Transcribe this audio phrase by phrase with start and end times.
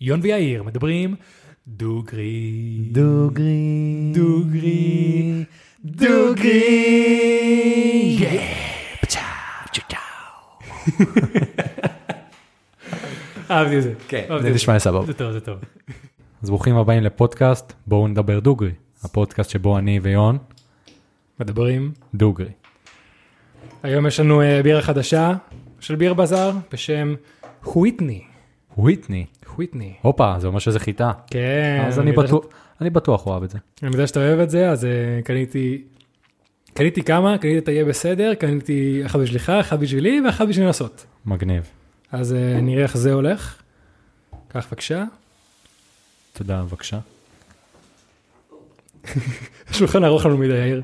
[0.00, 1.14] יון ויאיר מדברים
[1.68, 2.88] דוגרי.
[2.92, 4.12] דוגרי.
[4.14, 5.44] דוגרי.
[5.84, 6.66] דוגרי.
[13.50, 13.94] אהבתי את זה.
[14.08, 15.06] כן, זה נשמע סבבה.
[15.06, 15.58] זה טוב, זה טוב.
[16.42, 18.72] אז ברוכים הבאים לפודקאסט בואו נדבר דוגרי.
[19.04, 20.38] הפודקאסט שבו אני ויון
[21.40, 21.92] מדברים.
[22.14, 22.50] דוגרי.
[23.82, 25.34] היום יש לנו אה, בירה חדשה
[25.80, 27.14] של ביר בזאר בשם
[27.62, 28.29] חוויטני.
[28.78, 29.26] וויטני.
[29.46, 29.94] חוויטני.
[30.02, 31.12] הופה, זה אומר שזה חיטה.
[31.26, 31.84] כן.
[31.88, 32.44] אז אני יודע בטוח,
[32.80, 33.58] אני בטוח אוהב את זה.
[33.80, 34.90] ש- אני יודע שאתה אוהב את זה, אז אה,
[35.24, 35.82] קניתי,
[36.74, 41.06] קניתי כמה, קניתי את היהיה בסדר, קניתי אחד בשבילך, אחד בשבילי ואחד בשביל לנסות.
[41.26, 41.62] מגניב.
[42.12, 43.62] אז אה, נראה איך זה הולך.
[44.48, 45.04] קח בבקשה.
[46.32, 46.98] תודה, בבקשה.
[49.70, 50.82] השולחן ארוך לנו מדי, יאיר.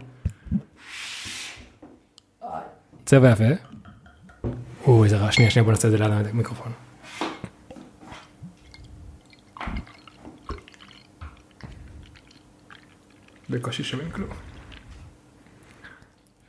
[3.05, 3.45] צבע יפה.
[4.87, 6.73] או, איזה רעש, שנייה, שנייה, בוא נעשה את זה ליד המיקרופון.
[13.51, 14.29] בקושי שומעים כלום.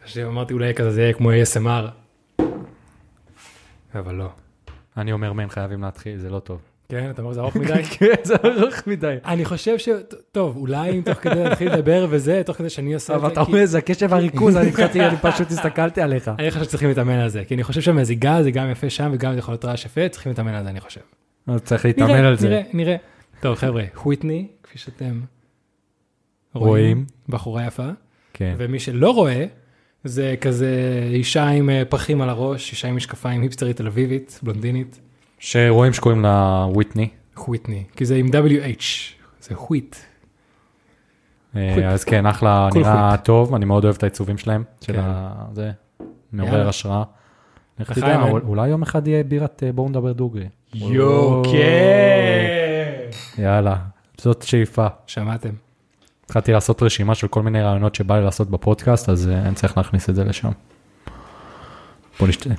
[0.04, 2.42] עכשיו אמרתי אולי כזה זה יהיה כמו ASMR.
[3.96, 4.30] אבל לא.
[4.98, 6.62] אני אומר מן חייבים להתחיל, זה לא טוב.
[6.90, 7.84] כן, אתה אומר זה ארוך מדי?
[7.84, 9.16] כן, זה ארוך מדי.
[9.26, 9.90] אני חושב ש...
[10.32, 13.34] טוב, אולי אם תוך כדי להתחיל לדבר וזה, תוך כדי שאני עושה את אבל זה,
[13.34, 16.32] אתה כי- אומר, זה הקשב והריכוז, אני התחלתי, אני פשוט הסתכלתי עליך.
[16.40, 19.34] אני חושב שצריכים להתאמן על זה, כי אני חושב שהמזיגה זה גם יפה שם וגם
[19.34, 21.02] זה יכול להיות רעש יפה, צריכים להתאמן על זה אני חושב.
[21.48, 22.48] אז צריך להתאמן על זה.
[22.50, 22.96] נראה, נראה.
[23.40, 25.22] טוב חבר'ה, חוויטני, כפי שאתם
[26.60, 27.06] רואים.
[27.30, 27.90] בחורה יפה,
[28.34, 28.56] כן.
[28.58, 29.46] ומי שלא רואה,
[30.04, 35.00] זה כזה אישה עם אה, פרחים על הראש, אישה עם משקפיים היפסטרית תל אביבית, בלונדינית,
[35.40, 37.10] שרואים שקוראים לה וויטני.
[37.36, 38.84] חוויטני, כי זה עם WH,
[39.42, 39.96] זה חוויט.
[41.56, 41.94] אה.
[41.94, 43.18] אז כן, אחלה, נראה.
[43.18, 44.64] טוב, אני מאוד אוהב את העיצובים שלהם.
[44.82, 45.02] של כן.
[45.54, 45.72] זה,
[46.34, 46.70] מעורר.
[46.70, 47.04] השראה.
[47.80, 50.48] איך לחיים, תדע, אולי יום אחד יהיה בירת אה, בואו נדבר דוגרי.
[50.74, 53.10] יו, כן.
[53.42, 53.76] יאללה,
[54.18, 54.88] זאת שאיפה.
[55.08, 55.50] שמעתם?
[56.28, 59.78] התחלתי לעשות רשימה של כל מיני רעיונות שבא לי לעשות בפודקאסט, אז אה, אני צריך
[59.78, 60.52] להכניס את זה לשם.
[62.20, 62.50] בוא נשתה.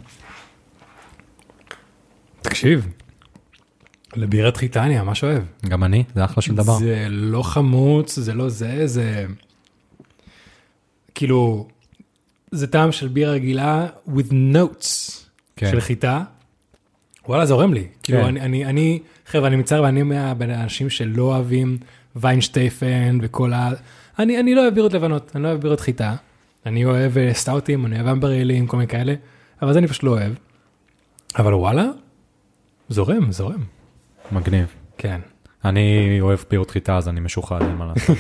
[2.43, 2.87] תקשיב,
[4.17, 5.43] לבירת חיטה אני ממש אוהב.
[5.67, 6.78] גם אני, זה אחלה של דבר.
[6.78, 9.27] זה לא חמוץ, זה לא זה, זה...
[11.15, 11.69] כאילו,
[12.51, 15.12] זה טעם של בירה רגילה with notes
[15.57, 15.71] כן.
[15.71, 16.23] של חיטה.
[17.28, 17.87] וואלה, זורם לי.
[18.03, 18.25] כאילו, כן.
[18.25, 21.78] אני, אני, אני, חבר'ה, אני מצטער, ואני מהבין האנשים שלא אוהבים
[22.21, 23.71] ויינשטייפן וכל ה...
[24.19, 26.15] אני, אני לא אוהב בירות לבנות, אני לא אוהב בירות חיטה.
[26.67, 29.15] אני אוהב אה, סטאוטים, אני אוהב אמבריילים, כל מיני כאלה,
[29.62, 30.33] אבל זה אני פשוט לא אוהב.
[31.39, 31.84] אבל וואלה,
[32.89, 33.65] זורם, זורם.
[34.33, 34.75] מגניב.
[34.99, 35.21] כן.
[35.65, 38.17] אני אוהב פירות חיטה, אז אני משוחד, אין מה לעשות.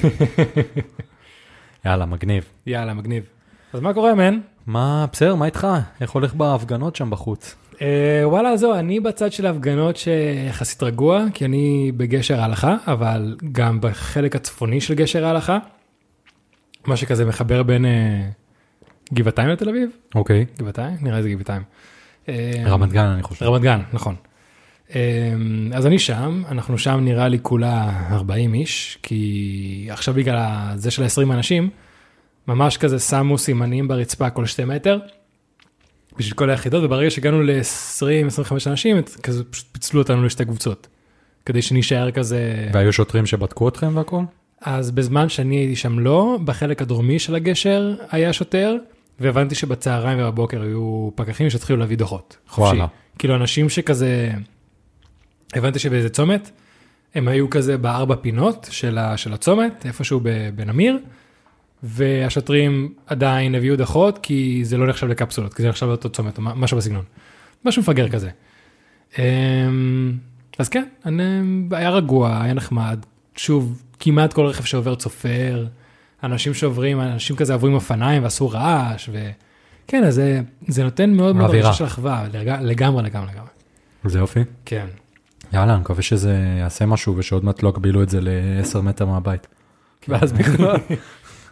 [1.84, 2.44] יאללה, מגניב.
[2.66, 3.24] יאללה, מגניב.
[3.72, 4.38] אז מה קורה, מן?
[4.66, 5.66] מה, בסדר, מה איתך?
[6.00, 7.56] איך הולך בהפגנות שם בחוץ?
[7.82, 13.80] אה, וואלה, זהו, אני בצד של ההפגנות שיחסית רגוע, כי אני בגשר ההלכה, אבל גם
[13.80, 15.58] בחלק הצפוני של גשר ההלכה,
[16.86, 18.28] מה שכזה מחבר בין אה,
[19.14, 20.46] גבעתיים לתל אביב, אוקיי.
[20.58, 20.96] גבעתיים?
[21.00, 21.62] נראה לי זה גבעתיים.
[22.28, 23.44] אה, רמת גן, אני חושב.
[23.44, 24.14] רמת גן, נכון.
[24.94, 25.34] אה,
[25.74, 31.02] אז אני שם, אנחנו שם נראה לי כולה 40 איש, כי עכשיו בגלל זה של
[31.02, 31.70] ה-20 אנשים,
[32.48, 34.98] ממש כזה שמו סימנים ברצפה כל שתי מטר,
[36.18, 40.86] בשביל כל היחידות, וברגע שהגענו ל-20-25 אנשים, כזה פשוט פיצלו אותנו לשתי קבוצות,
[41.46, 42.68] כדי שנישאר כזה...
[42.72, 44.22] והיו שוטרים שבדקו אתכם והכל?
[44.60, 48.76] אז בזמן שאני הייתי שם לא, בחלק הדרומי של הגשר היה שוטר,
[49.20, 52.36] והבנתי שבצהריים ובבוקר היו פקחים שהתחילו להביא דוחות.
[52.48, 52.60] חופשי.
[52.62, 52.86] וואלה.
[53.18, 54.30] כאילו אנשים שכזה,
[55.54, 56.50] הבנתי שבאיזה צומת,
[57.14, 60.20] הם היו כזה בארבע פינות של, ה, של הצומת, איפשהו
[60.54, 60.98] בנמיר,
[61.82, 66.42] והשוטרים עדיין הביאו דוחות, כי זה לא נחשב לקפסולות, כי זה נחשב לאותו צומת, או
[66.42, 67.04] משהו בסגנון.
[67.64, 68.30] משהו מפגר כזה.
[69.18, 69.22] אמ,
[70.58, 71.22] אז כן, אני,
[71.70, 72.98] היה רגוע, היה נחמד.
[73.36, 75.66] שוב, כמעט כל רכב שעובר צופר,
[76.22, 81.36] אנשים שעוברים, אנשים כזה עברו עם אופניים ועשו רעש, וכן, אז זה, זה נותן מאוד
[81.36, 81.50] מאוד.
[81.54, 83.48] הרגשה של אחווה, לג- לגמרי, לגמרי, לגמרי.
[84.04, 84.40] זה יופי.
[84.64, 84.86] כן.
[85.52, 89.46] יאללה, אני מקווה שזה יעשה משהו ושעוד מעט לא יגבילו את זה ל-10 מטר מהבית.
[90.08, 90.76] ואז בכלל.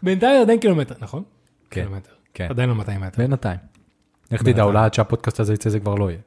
[0.02, 1.22] בינתיים עדיין קילומטר, נכון?
[1.70, 2.10] כן, קילומטר.
[2.34, 2.46] כן.
[2.50, 3.22] עדיין לא 200 מטר.
[3.22, 3.58] בינתיים.
[4.30, 4.42] איך.
[4.42, 6.20] תדע, אולי עד שהפודקאסט הזה יצא זה כבר לא יהיה.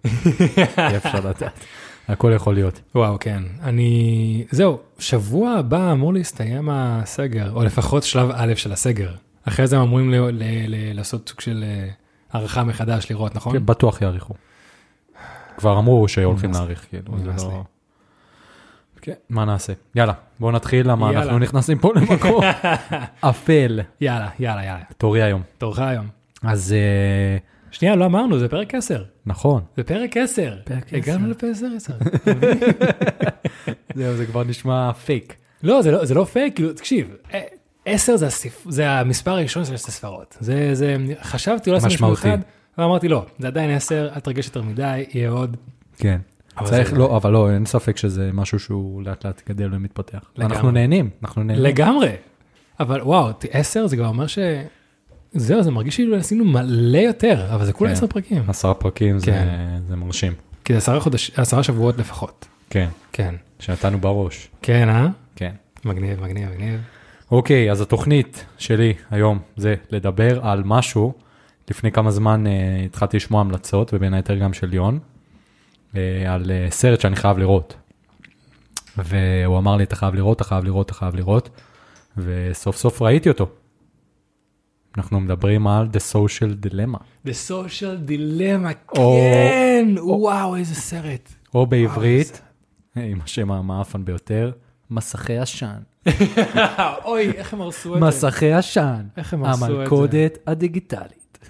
[0.89, 1.44] אי אפשר לדעת.
[2.07, 2.81] הכל יכול להיות.
[2.95, 3.44] וואו, כן.
[3.62, 4.45] אני...
[4.51, 9.12] זהו, שבוע הבא אמור להסתיים הסגר, או לפחות שלב א' של הסגר.
[9.44, 10.33] אחרי זה הם אמורים ל- ל-
[10.68, 11.89] ל- לעשות סוג של אה,
[12.31, 13.54] הערכה מחדש, לראות, נכון?
[13.54, 14.33] כן, בטוח יאריכו.
[15.57, 16.51] כבר אמרו שהולכים.
[16.51, 17.50] להאריך, כאילו, זה נמאס לא...
[17.50, 17.56] לי.
[19.01, 19.74] כן, מה נעשה?
[19.96, 21.24] יאללה, בואו נתחיל, למה יאללה.
[21.24, 22.44] אנחנו נכנסים פה למקום
[23.30, 23.80] אפל.
[24.01, 24.84] יאללה, יאללה, יאללה.
[24.98, 25.42] תורי היום.
[25.57, 26.07] תורך היום.
[26.44, 27.38] אז אה,
[27.72, 29.04] שנייה, לא אמרנו, זה פרק 10.
[29.25, 29.62] נכון.
[29.78, 30.56] זה פרק 10.
[30.63, 30.98] פרק 10.
[30.98, 31.94] הגענו לפרק 10.
[33.96, 35.36] זהו, זה כבר נשמע פייק.
[35.63, 37.40] לא, זה לא, זה לא פייק, כאילו, תקשיב, אה,
[37.86, 38.66] עשר זה, הספ...
[38.69, 40.38] זה המספר הראשון של הספרות.
[40.40, 42.30] זה, זה, חשבתי לא לעשות משהו משמעותי.
[42.30, 42.38] אחד,
[42.78, 45.57] ואמרתי לא, זה עדיין עשר, אל תרגש יותר מדי, יהיה עוד.
[45.98, 46.19] כן.
[46.63, 50.19] צריך, זה- לא, אבל לא, אין ספק שזה משהו שהוא לאט לאט גדל ומתפתח.
[50.36, 50.56] לגמרי.
[50.56, 51.63] אנחנו נהנים, אנחנו נהנים.
[51.63, 52.12] לגמרי.
[52.80, 54.40] אבל וואו, ת- עשר זה כבר אומר ש...
[55.34, 57.96] זהו, זה מרגיש כאילו עשינו מלא יותר, אבל זה כולה כן.
[57.96, 58.44] עשר פרקים.
[58.48, 59.48] עשרה פרקים זה- כן.
[59.88, 60.34] זה מרשים.
[60.66, 62.48] כי זה עשרה חודש, עשרה שבועות לפחות.
[62.69, 63.36] כן, כן.
[63.60, 64.50] שנתנו בראש.
[64.62, 65.07] כן, אה?
[65.36, 65.52] כן.
[65.86, 66.80] מגניב, מגניב, מגניב.
[67.31, 71.13] אוקיי, אז התוכנית שלי היום זה לדבר על משהו.
[71.69, 72.52] לפני כמה זמן אה,
[72.86, 75.00] התחלתי לשמוע המלצות, ובין היתר גם של אה,
[76.28, 77.76] על אה, סרט שאני חייב לראות.
[78.98, 81.50] והוא אמר לי, אתה חייב לראות, אתה חייב לראות, אתה חייב לראות,
[82.18, 83.50] וסוף סוף ראיתי אותו.
[84.98, 86.98] אנחנו מדברים על The Social Dilemma,
[87.28, 91.34] The Social Dilemma, או- כן, וואו, איזה סרט.
[91.54, 92.42] או בעברית,
[92.98, 94.52] אה, עם השם המאפן ביותר,
[94.92, 95.78] מסכי עשן.
[97.06, 98.08] אוי, איך הם הרסו את זה.
[98.08, 99.02] מסכי עשן?
[99.32, 101.38] המלכודת הדיגיטלית.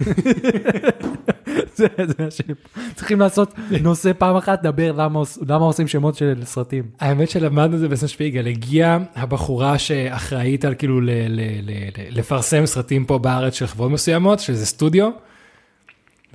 [1.80, 2.52] זה זה השם.
[2.94, 6.84] צריכים לעשות נושא פעם אחת, דבר למה למה עושים שמות של סרטים.
[7.00, 12.18] האמת שלמדנו את זה בסן שפיגל, הגיעה הבחורה שאחראית על כאילו ל- ל- ל- ל-
[12.18, 15.10] לפרסם סרטים פה בארץ של חברות מסוימות, שזה סטודיו,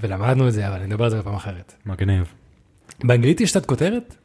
[0.02, 1.74] ולמדנו את זה, אבל אני אדבר על זה בפעם אחרת.
[1.86, 2.34] מגניב.
[3.04, 4.16] באנגלית יש קצת כותרת?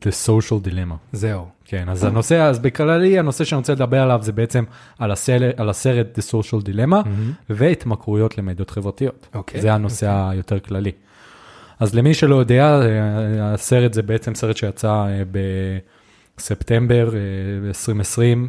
[0.00, 0.94] The social dilemma.
[1.12, 1.46] זהו.
[1.64, 4.64] כן, אז הנושא, אז בכללי הנושא שאני רוצה לדבר עליו זה בעצם
[4.98, 7.08] על הסרט, על הסרט The Social Dilemma
[7.50, 9.26] והתמכרויות למדיות חברתיות.
[9.34, 9.60] אוקיי.
[9.60, 10.92] זה הנושא היותר כללי.
[11.80, 15.22] אז למי שלא יודע, אה, הסרט זה בעצם סרט שיצא אה,
[16.38, 18.48] בספטמבר אה, 2020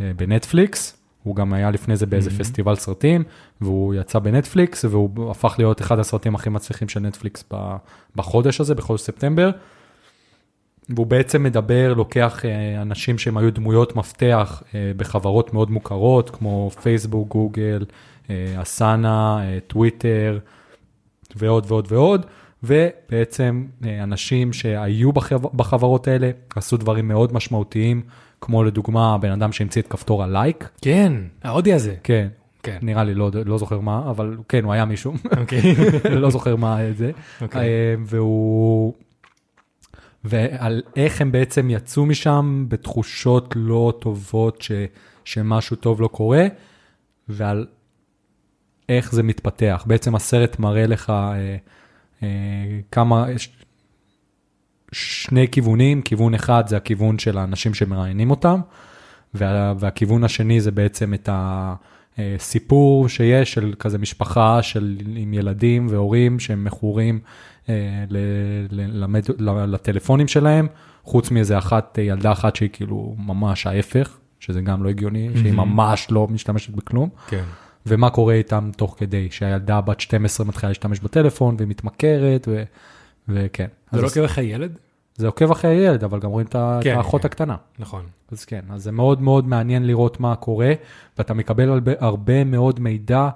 [0.00, 0.96] אה, בנטפליקס.
[1.22, 3.24] הוא גם היה לפני זה באיזה פסטיבל סרטים,
[3.60, 7.44] והוא יצא בנטפליקס, והוא הפך להיות אחד הסרטים הכי מצליחים של נטפליקס
[8.16, 9.50] בחודש הזה, בחודש ספטמבר.
[10.94, 16.70] והוא בעצם מדבר, לוקח אה, אנשים שהם היו דמויות מפתח אה, בחברות מאוד מוכרות, כמו
[16.82, 17.84] פייסבוק, גוגל,
[18.30, 20.38] אה, אסנה, טוויטר,
[21.36, 22.26] ועוד ועוד ועוד,
[22.62, 23.66] ובעצם
[24.02, 25.56] אנשים שהיו בחב...
[25.56, 28.02] בחברות האלה, עשו דברים מאוד משמעותיים,
[28.40, 31.12] כמו לדוגמה, הבן אדם שהמציא את כפתור הלייק, כן,
[31.44, 31.94] ההודי הזה.
[32.02, 32.28] כן,
[32.62, 32.78] כן.
[32.82, 35.60] נראה לי, לא, לא זוכר מה, אבל כן, הוא היה מישהו, אוקיי.
[36.22, 37.10] לא זוכר מה זה.
[37.40, 37.60] אוקיי.
[37.60, 38.92] אה, והוא...
[40.24, 44.72] ועל איך הם בעצם יצאו משם בתחושות לא טובות ש,
[45.24, 46.46] שמשהו טוב לא קורה,
[47.28, 47.66] ועל
[48.88, 49.84] איך זה מתפתח.
[49.86, 51.56] בעצם הסרט מראה לך אה,
[52.22, 52.28] אה,
[52.90, 53.56] כמה, יש
[54.92, 58.60] שני כיוונים, כיוון אחד זה הכיוון של האנשים שמראיינים אותם,
[59.34, 61.28] וה, והכיוון השני זה בעצם את
[62.18, 67.20] הסיפור שיש של כזה משפחה של, עם ילדים והורים שהם מכורים
[67.68, 67.74] אה,
[68.10, 68.16] ל,
[68.70, 70.66] ל, למד, ל, לטלפונים שלהם,
[71.04, 75.52] חוץ מאיזה אחת, אה, ילדה אחת שהיא כאילו ממש ההפך, שזה גם לא הגיוני, שהיא
[75.52, 77.08] ממש לא משתמשת בכלום.
[77.28, 77.42] כן.
[77.86, 82.62] ומה קורה איתם תוך כדי, שהילדה בת 12 מתחילה להשתמש בטלפון והיא מתמכרת, ו...
[83.28, 83.66] וכן.
[83.92, 84.78] זה לא עוקב אחרי ילד?
[85.16, 87.26] זה עוקב אחרי הילד, אבל גם רואים את ה- את כן, האחות כן.
[87.26, 87.56] הקטנה.
[87.78, 88.02] נכון.
[88.32, 90.72] אז כן, אז זה מאוד מאוד מעניין לראות מה קורה,
[91.18, 93.28] ואתה מקבל הרבה, הרבה מאוד מידע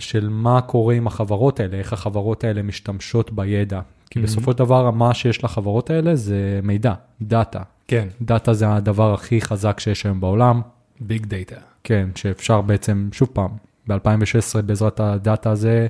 [0.00, 3.80] של מה קורה עם החברות האלה, איך החברות האלה משתמשות בידע.
[4.10, 4.22] כי Mhm.
[4.22, 6.92] בסופו של דבר, מה שיש לחברות האלה זה מידע,
[7.22, 7.62] דאטה.
[7.88, 8.08] כן.
[8.22, 10.60] דאטה זה הדבר הכי חזק שיש היום בעולם,
[11.00, 11.56] ביג דאטה.
[11.84, 13.50] כן, שאפשר בעצם, שוב פעם,
[13.88, 15.86] ב-2016 בעזרת הדאטה הזה,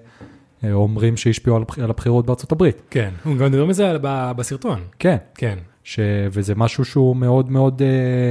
[0.64, 2.82] אה, אומרים שהשפיעו על, הבח- על הבחירות בארצות הברית.
[2.90, 3.10] כן.
[3.24, 4.80] הוא גם מדבר מזה ב- בסרטון.
[4.98, 5.58] כן, כן.
[5.84, 6.00] ש...
[6.32, 8.30] וזה משהו שהוא מאוד מאוד אה,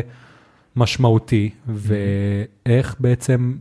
[0.76, 3.54] משמעותי, ואיך בעצם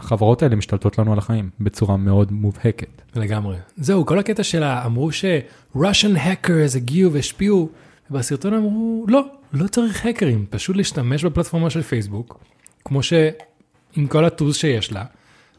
[0.00, 3.02] החברות האלה משתלטות לנו על החיים בצורה מאוד מובהקת.
[3.14, 3.56] לגמרי.
[3.76, 7.68] זהו, כל הקטע שלה, אמרו ש-Russian hackers הגיעו והשפיעו,
[8.10, 12.44] ובסרטון אמרו, לא, לא צריך האקרים, פשוט להשתמש בפלטפורמה של פייסבוק,
[12.84, 15.04] כמו שעם כל הטוז שיש לה,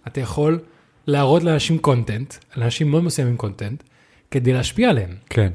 [0.08, 0.60] אתה יכול
[1.08, 3.84] להראות לאנשים קונטנט, לאנשים מאוד מסוימים קונטנט,
[4.32, 5.16] כדי להשפיע עליהם.
[5.30, 5.52] כן.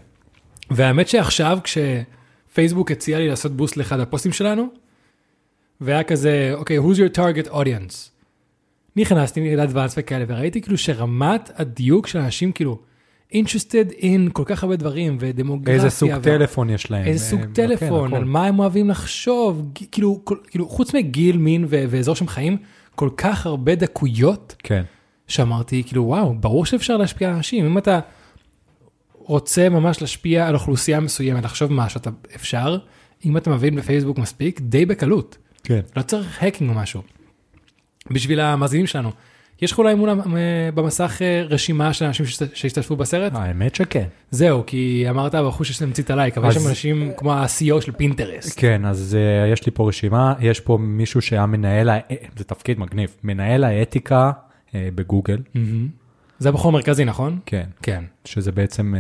[0.71, 4.69] והאמת שעכשיו כשפייסבוק הציע לי לעשות בוסט לאחד הפוסטים שלנו,
[5.81, 8.16] והיה כזה, אוקיי, who's your target audience?
[8.97, 12.79] נכנסתי לאדוונס וכאלה, וראיתי כאילו שרמת הדיוק של אנשים כאילו
[13.33, 15.75] interested in כל כך הרבה דברים, ודמוגרפיה.
[15.75, 17.07] איזה סוג ו- טלפון יש להם.
[17.07, 18.25] איזה סוג אה, טלפון, כן, על.
[18.25, 19.63] מה הם אוהבים לחשוב,
[19.93, 22.57] כאילו, כל- כאילו חוץ מגיל, מין ו- ואזור שהם חיים,
[22.95, 24.83] כל כך הרבה דקויות, כן,
[25.29, 27.67] שאמרתי, כאילו, וואו, ברור שאפשר להשפיע על אנשים.
[27.67, 28.01] אם אתה
[29.13, 32.79] רוצה ממש להשפיע על אוכלוסייה מסוימת, לחשוב מה שאתה אפשר,
[33.25, 35.39] אם אתה מבין בפייסבוק מספיק, די בקלות.
[35.65, 35.81] כן.
[35.97, 37.03] לא צריך האקינג או משהו.
[38.11, 39.11] בשביל המאזינים שלנו,
[39.63, 40.21] יש לך אולי מול המ-
[40.75, 43.33] במסך אה, רשימה של אנשים שהשת- שהשתתפו בסרט?
[43.35, 44.05] האמת שכן.
[44.31, 47.93] זהו, כי אמרת בחוש שיש להמציא את הלייק, אבל יש שם אנשים כמו ה-CEO של
[47.93, 48.61] פינטרסט.
[48.61, 49.17] כן, אז
[49.53, 51.91] יש לי פה רשימה, יש פה מישהו שהיה מנהל,
[52.37, 54.31] זה תפקיד מגניב, מנהל האתיקה
[54.75, 55.39] בגוגל.
[56.39, 57.39] זה בחור מרכזי, נכון?
[57.47, 58.05] כן, כן.
[58.25, 58.95] שזה בעצם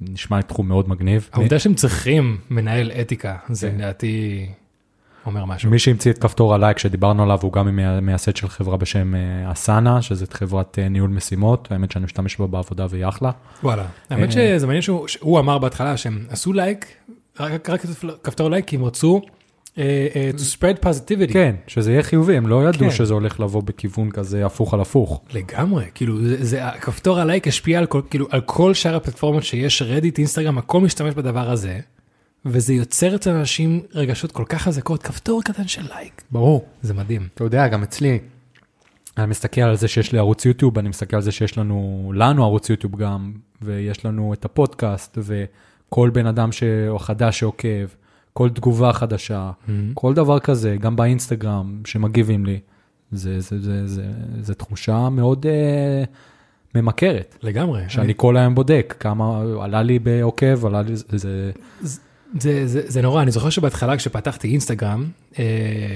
[0.00, 1.28] נשמע תחום מאוד מגניב.
[1.32, 3.74] העובדה שהם צריכים מנהל אתיקה, זה כן.
[3.76, 4.46] לדעתי
[5.26, 5.70] אומר משהו.
[5.70, 9.52] מי שהמציא את כפתור הלייק שדיברנו עליו הוא גם מי- מייסד של חברה בשם אה,
[9.52, 13.30] אסנה, שזאת חברת אה, ניהול משימות, האמת שאני משתמש בה בעבודה והיא אחלה.
[13.62, 13.84] וואלה.
[14.10, 16.86] האמת אה, שזה מעניין שהוא שהוא אמר בהתחלה שהם עשו לייק,
[17.40, 17.80] רק רק
[18.22, 19.20] כפתור לייק, כי הם רצו
[19.78, 21.32] אה, אה, to spread positivity.
[21.32, 22.90] כן, שזה יהיה חיובי, הם לא ידעו כן.
[22.90, 25.20] שזה הולך לבוא בכיוון כזה הפוך על הפוך.
[25.34, 29.82] לגמרי, כאילו, זה, זה, הכפתור הלייק השפיע על כל, כאילו, על כל שאר הפלטפורמות שיש,
[29.82, 31.78] רדיט, אינסטגרם, הכל משתמש בדבר הזה,
[32.46, 36.22] וזה יוצר אצל אנשים רגשות כל כך חזקות, כפתור קטן של לייק.
[36.30, 36.64] ברור.
[36.82, 37.28] זה מדהים.
[37.34, 38.18] אתה יודע, גם אצלי,
[39.18, 42.44] אני מסתכל על זה שיש לי ערוץ יוטיוב, אני מסתכל על זה שיש לנו, לנו
[42.44, 43.32] ערוץ יוטיוב גם,
[43.62, 46.62] ויש לנו את הפודקאסט, וכל בן אדם ש...
[46.88, 47.86] או חדש שעוקב,
[48.32, 49.50] כל תגובה חדשה,
[49.94, 52.60] כל דבר כזה, גם באינסטגרם שמגיבים לי,
[53.12, 56.04] זה, זה, זה, זה, זה תחושה מאוד אה,
[56.74, 57.82] ממכרת, לגמרי.
[57.88, 61.98] שאני כל היום בודק כמה עלה לי בעוקב, עלה לי, זה, זה
[62.40, 65.04] זה, זה, זה נורא, אני זוכר שבהתחלה כשפתחתי אינסטגרם,
[65.38, 65.44] אה,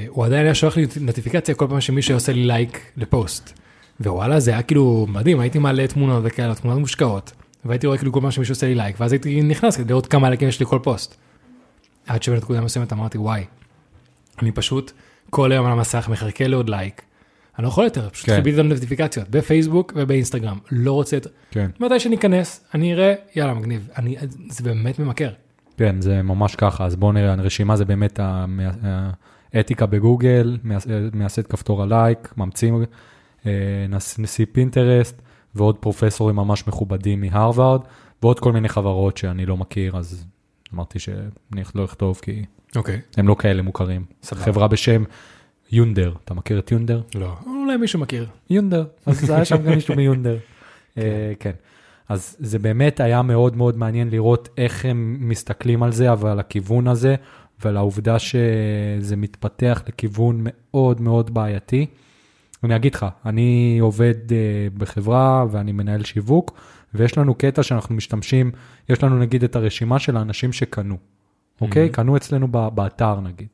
[0.08, 3.52] הוא עדיין היה שולח לי נוטיפיקציה כל פעם שמישהו עושה לי לייק לפוסט.
[4.00, 7.32] ווואלה, זה היה כאילו מדהים, הייתי מעלה תמונות וכאלה, תמונות מושקעות,
[7.64, 10.28] והייתי רואה כאילו כל פעם שמישהו עושה לי לייק, ואז הייתי נכנס כדי לראות כמה
[10.28, 11.14] לייקים יש לי כל פוסט.
[12.06, 13.44] עד שבנקודה מסוימת אמרתי, וואי,
[14.42, 14.92] אני פשוט
[15.30, 17.02] כל היום על המסך מחכה לעוד לייק.
[17.58, 18.36] אני לא יכול יותר, פשוט כן.
[18.36, 21.30] כיביתי את הנוטיפיקציות בפייסבוק ובאינסטגרם, לא רוצה יותר.
[21.50, 21.70] כן.
[21.80, 23.88] מתי שאני אכנס, אני אראה, יאללה, מגניב.
[23.96, 24.16] אני,
[24.50, 25.30] זה באמת ממכר.
[25.76, 28.20] כן, זה ממש ככה, אז בואו נראה, הרשימה זה באמת
[29.54, 32.72] האתיקה בגוגל, מייס- מייסד כפתור הלייק, ממציא
[33.46, 33.50] אה,
[34.18, 35.22] נשיא פינטרסט,
[35.54, 37.80] ועוד פרופסורים ממש מכובדים מהרווארד,
[38.22, 40.24] ועוד כל מיני חברות שאני לא מכיר, אז
[40.74, 41.20] אמרתי שאני
[41.74, 42.44] לא אכתוב, כי
[42.76, 43.00] אוקיי.
[43.16, 44.04] הם לא כאלה מוכרים.
[44.22, 44.44] סבבה.
[44.44, 45.04] חברה בשם
[45.72, 47.02] יונדר, אתה מכיר את יונדר?
[47.14, 48.26] לא, אולי מישהו מכיר.
[48.50, 50.36] יונדר, אז היה שם גם מישהו מיונדר.
[50.98, 51.50] אה, כן.
[52.08, 56.40] אז זה באמת היה מאוד מאוד מעניין לראות איך הם מסתכלים על זה, אבל על
[56.40, 57.14] הכיוון הזה,
[57.64, 61.86] ועל העובדה שזה מתפתח לכיוון מאוד מאוד בעייתי.
[62.64, 66.60] אני אגיד לך, אני עובד אה, בחברה ואני מנהל שיווק,
[66.94, 68.50] ויש לנו קטע שאנחנו משתמשים,
[68.88, 70.96] יש לנו נגיד את הרשימה של האנשים שקנו,
[71.60, 71.88] אוקיי?
[71.88, 71.92] Mhm.
[71.92, 73.48] קנו אצלנו באתר נגיד.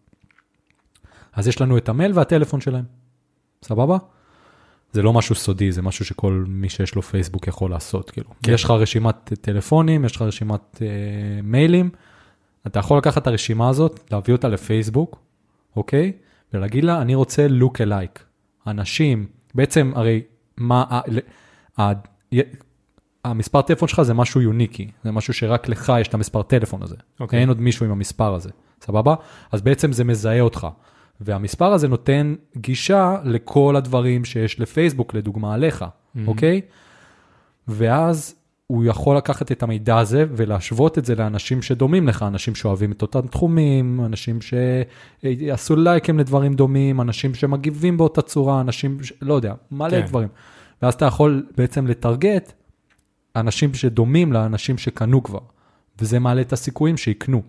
[1.33, 2.85] אז יש לנו את המייל והטלפון שלהם,
[3.63, 3.99] סבבה?
[4.93, 8.31] זה לא משהו סודי, זה משהו שכל מי שיש לו פייסבוק יכול לעשות, כאילו.
[8.43, 8.53] כן.
[8.53, 10.87] יש לך רשימת טלפונים, יש לך רשימת אה,
[11.43, 11.91] מיילים,
[12.67, 15.19] אתה יכול לקחת את הרשימה הזאת, להביא אותה לפייסבוק,
[15.77, 16.13] אוקיי?
[16.55, 18.21] ולהגיד לה, אני רוצה look alike.
[18.67, 20.23] אנשים, בעצם הרי
[20.57, 21.01] מה, ה,
[21.83, 21.93] ה,
[22.33, 22.41] י-
[23.25, 26.97] המספר טלפון שלך זה משהו יוניקי, זה משהו שרק לך יש את המספר טלפון הזה.
[27.21, 27.41] אוקיי.
[27.41, 29.15] אין עוד מישהו עם המספר הזה, סבבה?
[29.53, 30.67] אז בעצם זה מזהה אותך.
[31.25, 35.85] והמספר הזה נותן גישה לכל הדברים שיש לפייסבוק, לדוגמה עליך,
[36.27, 36.61] אוקיי?
[37.69, 38.35] ואז
[38.67, 43.03] הוא יכול לקחת את המידע הזה ולהשוות את זה לאנשים שדומים לך, אנשים שאוהבים את
[43.03, 44.39] אותם תחומים, אנשים
[45.23, 49.13] שיעשו לייקים לדברים דומים, אנשים שמגיבים באותה צורה, אנשים, ש...
[49.23, 49.91] לא יודע, מלא.
[49.91, 50.07] כן.
[50.07, 50.29] דברים.
[50.83, 52.53] ואז אתה יכול בעצם לטרגט
[53.37, 55.41] אנשים שדומים לאנשים שקנו כבר,
[56.01, 57.43] וזה מעלה את הסיכויים שיקנו,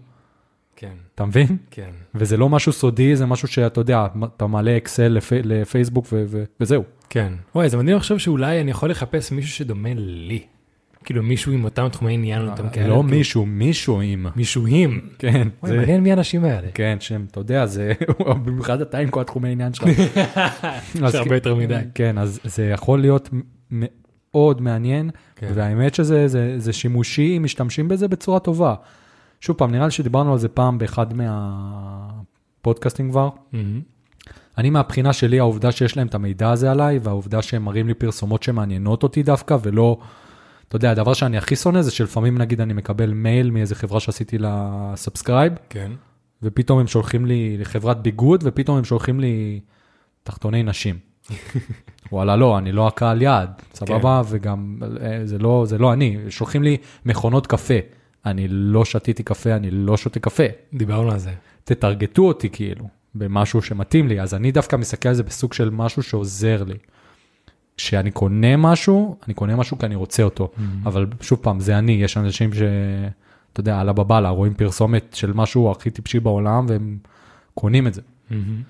[0.83, 1.57] כן, אתה מבין?
[1.71, 1.89] כן.
[2.15, 6.43] וזה לא משהו סודי, זה משהו שאתה יודע, אתה מעלה אקסל לפי, לפייסבוק ו- ו-
[6.59, 6.83] וזהו.
[7.09, 7.33] כן.
[7.55, 10.41] וואי, זה מדהים לחשוב שאולי אני יכול לחפש מישהו שדומה לי.
[11.03, 12.87] כאילו מישהו עם אותם תחומי עניין, אותם כאלה.
[12.87, 14.25] לא כאילו, מישהו, מישהו עם.
[14.35, 14.99] מישהו עם.
[15.19, 16.67] כן, וואי, זה, מעניין מי האנשים האלה.
[16.73, 17.93] כן, שם, אתה יודע, זה,
[18.45, 19.87] במיוחד אתה עם כל התחומי העניין שלך.
[20.95, 21.79] יש הרבה יותר מדי.
[21.95, 23.29] כן, אז זה יכול להיות
[23.71, 25.51] מאוד מעניין, כן.
[25.53, 28.75] והאמת שזה זה, זה שימושי, משתמשים בזה בצורה טובה.
[29.43, 33.29] שוב פעם, נראה לי שדיברנו על זה פעם באחד מהפודקאסטים כבר.
[33.51, 33.81] מהמם.
[34.57, 38.43] אני מהבחינה שלי, העובדה שיש להם את המידע הזה עליי, והעובדה שהם מראים לי פרסומות
[38.43, 39.97] שמעניינות אותי דווקא, ולא,
[40.67, 44.37] אתה יודע, הדבר שאני הכי שונא זה שלפעמים נגיד אני מקבל מייל מאיזה חברה שעשיתי
[44.37, 45.91] לה subscribe, כן.
[46.43, 49.59] ופתאום הם שולחים לי לחברת ביגוד, ופתאום הם שולחים לי
[50.23, 50.97] תחתוני נשים.
[52.11, 56.63] וואלה, לא, אני לא הקהל יעד, סבבה, וגם אה, זה לא, זה לא אני, שולחים
[56.63, 58.02] לי מכונות קפה.
[58.25, 60.43] אני לא שתיתי קפה, אני לא שותה קפה.
[60.73, 61.33] דיברנו על זה.
[61.63, 66.03] תטרגטו אותי כאילו, במשהו שמתאים לי, אז אני דווקא מסתכל על זה בסוג של משהו
[66.03, 66.77] שעוזר לי.
[67.77, 70.51] כשאני קונה משהו, אני קונה משהו כי אני רוצה אותו,
[70.85, 72.61] אבל שוב פעם, זה אני, יש אנשים ש...
[73.53, 76.97] אתה יודע, עלה בבאללה, רואים פרסומת של משהו הכי טיפשי בעולם, והם
[77.53, 78.01] קונים את זה.
[78.29, 78.61] מהמם.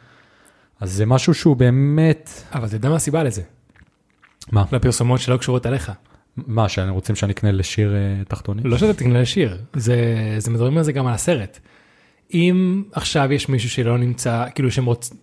[0.79, 3.41] אז זה משהו שהוא באמת, אבל אתה יודע מה הסיבה לזה?
[4.51, 4.65] מה?
[4.71, 5.91] לפרסומות שלא קשורות אליך.
[6.37, 8.65] מה, שאני רוצים שאני אקנה לשיר אה, תחתונים?
[8.65, 9.95] לא שאתה תקנה לשיר, זה,
[10.37, 11.59] זה מדברים על זה גם על הסרט.
[12.33, 15.13] אם עכשיו יש מישהו שלא נמצא, כאילו שהם רוצ,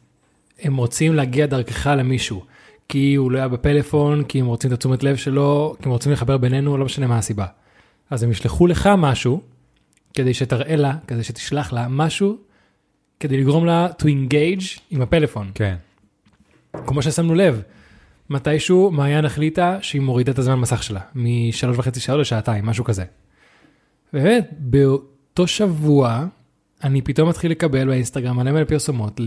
[0.60, 2.44] הם רוצים להגיע דרכך למישהו,
[2.88, 6.12] כי הוא לא היה בפלאפון, כי הם רוצים את התשומת לב שלו, כי הם רוצים
[6.12, 7.46] לחבר בינינו, לא משנה מה הסיבה.
[8.10, 9.40] אז הם ישלחו לך משהו,
[10.14, 12.36] כדי שתראה לה, כדי שתשלח לה משהו,
[13.20, 15.50] כדי לגרום לה to engage עם הפלאפון.
[15.54, 15.76] כן,
[16.86, 17.62] כמו ששמנו לב,
[18.30, 23.04] מתישהו מעיין החליטה שהיא מורידה את הזמן מסך שלה, משלוש וחצי שעות לשעתיים, משהו כזה.
[24.12, 26.24] באמת, באותו שבוע,
[26.84, 29.20] אני פתאום מתחיל לקבל באינסטגרם מלא מלא פרסומות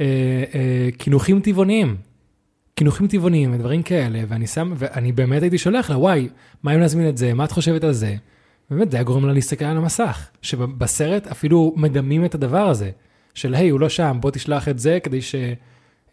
[0.00, 1.96] לקינוחים טבעוניים.
[2.74, 6.28] קינוחים טבעוניים ודברים כאלה, ואני שם, ואני באמת הייתי שולח לה, וואי,
[6.62, 8.16] מה אם נזמין את זה, מה את חושבת על זה?
[8.70, 12.90] באמת, זה היה גורם לה להסתכל על המסך, שבסרט אפילו מדמים את הדבר הזה,
[13.34, 15.20] של היי, הוא לא שם, בוא תשלח את זה כדי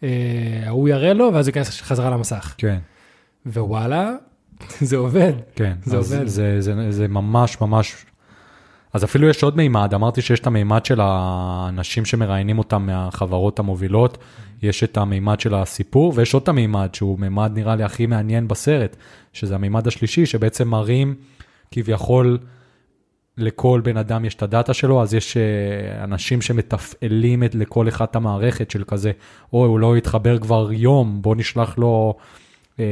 [0.02, 2.54] שההוא יראה לו, ואז הוא ייכנס חזרה למסך.
[2.58, 2.78] כן,
[3.46, 4.12] ווואלה,
[4.80, 5.32] זה עובד.
[5.54, 5.72] כן.
[5.84, 6.26] זה עובד.
[6.26, 8.06] זה, זה, זה ממש ממש...
[8.92, 14.18] אז אפילו יש עוד מימד, אמרתי שיש את המימד של האנשים שמראיינים אותם מהחברות המובילות,
[14.62, 18.48] יש את המימד של הסיפור, ויש עוד את המימד שהוא מימד נראה לי הכי מעניין
[18.48, 18.96] בסרט,
[19.32, 21.14] שזה המימד השלישי, שבעצם מראים
[21.70, 22.38] כביכול
[23.38, 28.04] לכל בן אדם יש את הדאטה שלו, אז יש אה, אנשים שמתפעלים את, לכל אחד
[28.04, 29.12] את המערכת של כזה,
[29.52, 32.16] אוי, הוא לא התחבר כבר יום, בוא נשלח לו
[32.80, 32.84] אה,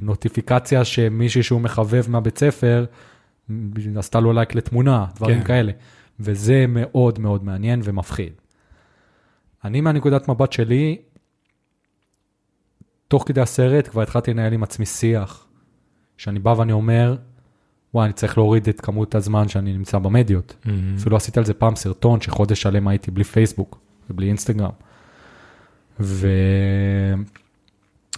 [0.00, 2.84] נוטיפיקציה שמישהי שהוא מחבב מהבית ספר,
[3.96, 5.46] עשתה לו לייק לתמונה, דברים כן.
[5.46, 5.72] כאלה.
[6.20, 8.32] וזה מאוד מאוד מעניין ומפחיד.
[9.64, 10.98] אני מהנקודת מבט שלי,
[13.08, 15.46] תוך כדי הסרט כבר התחלתי לנהל עם עצמי שיח,
[16.16, 17.16] שאני בא ואני אומר,
[17.94, 20.56] וואי, אני צריך להוריד את כמות הזמן שאני נמצא במדיות.
[20.64, 20.70] Mm-hmm.
[20.98, 23.78] אפילו עשיתי על זה פעם סרטון שחודש שלם הייתי בלי פייסבוק
[24.10, 24.70] ובלי אינסטגרם.
[26.00, 26.28] ו...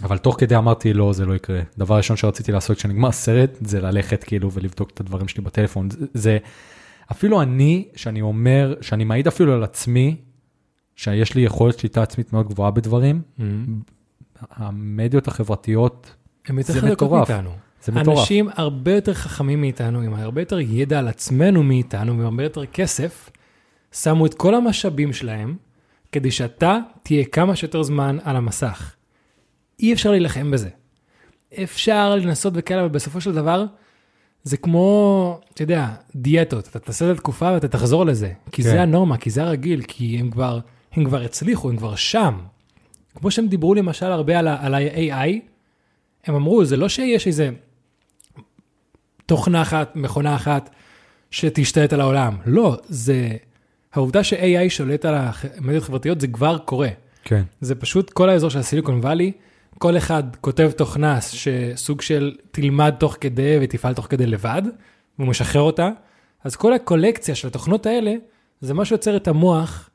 [0.03, 1.61] אבל תוך כדי אמרתי, לא, זה לא יקרה.
[1.77, 5.89] דבר ראשון שרציתי לעשות כשנגמר הסרט, זה ללכת כאילו ולבדוק את הדברים שלי בטלפון.
[5.89, 6.37] זה, זה,
[7.11, 10.15] אפילו אני, שאני אומר, שאני מעיד אפילו על עצמי,
[10.95, 13.41] שיש לי יכולת שליטה עצמית מאוד גבוהה בדברים, Mm-hmm.
[14.51, 16.15] המדיות החברתיות,
[16.47, 17.29] הם יותר זה חזקות מטורף.
[17.29, 17.51] מאיתנו.
[17.83, 18.19] זה מטורף.
[18.19, 22.65] אנשים הרבה יותר חכמים מאיתנו, עם הרבה יותר ידע על עצמנו מאיתנו, ועם הרבה יותר
[22.65, 23.29] כסף,
[23.91, 25.55] שמו את כל המשאבים שלהם,
[26.11, 28.95] כדי שאתה תהיה כמה שיותר זמן על המסך.
[29.79, 30.69] אי אפשר להילחם בזה.
[31.63, 33.65] אפשר לנסות וכאלה, אבל בסופו של דבר,
[34.43, 38.69] זה כמו, אתה יודע, דיאטות, אתה תעשה את התקופה ואתה תחזור לזה, כי כן.
[38.69, 40.59] זה הנורמה, כי זה הרגיל, כי הם כבר,
[40.91, 42.39] הם כבר הצליחו, הם כבר שם.
[43.15, 45.29] כמו שהם דיברו למשל הרבה על ה-AI,
[46.25, 47.49] הם אמרו, זה לא שיש איזה
[49.29, 50.69] תוכנה אחת, מכונה אחת,
[51.31, 52.37] שתשתלט על העולם.
[52.45, 53.29] לא, זה...
[53.93, 56.89] העובדה ש-AI שולט על המדיות החברתיות, זה כבר קורה.
[57.23, 59.31] כן, זה פשוט כל האזור של הסיליקון וואלי,
[59.77, 64.61] כל אחד כותב תוכנה שסוג של תלמד תוך כדי ותפעל תוך כדי לבד,
[65.19, 65.89] והוא משחרר אותה.
[66.43, 68.13] אז כל הקולקציה של התוכנות האלה,
[68.61, 69.89] זה מה שיוצר את המוח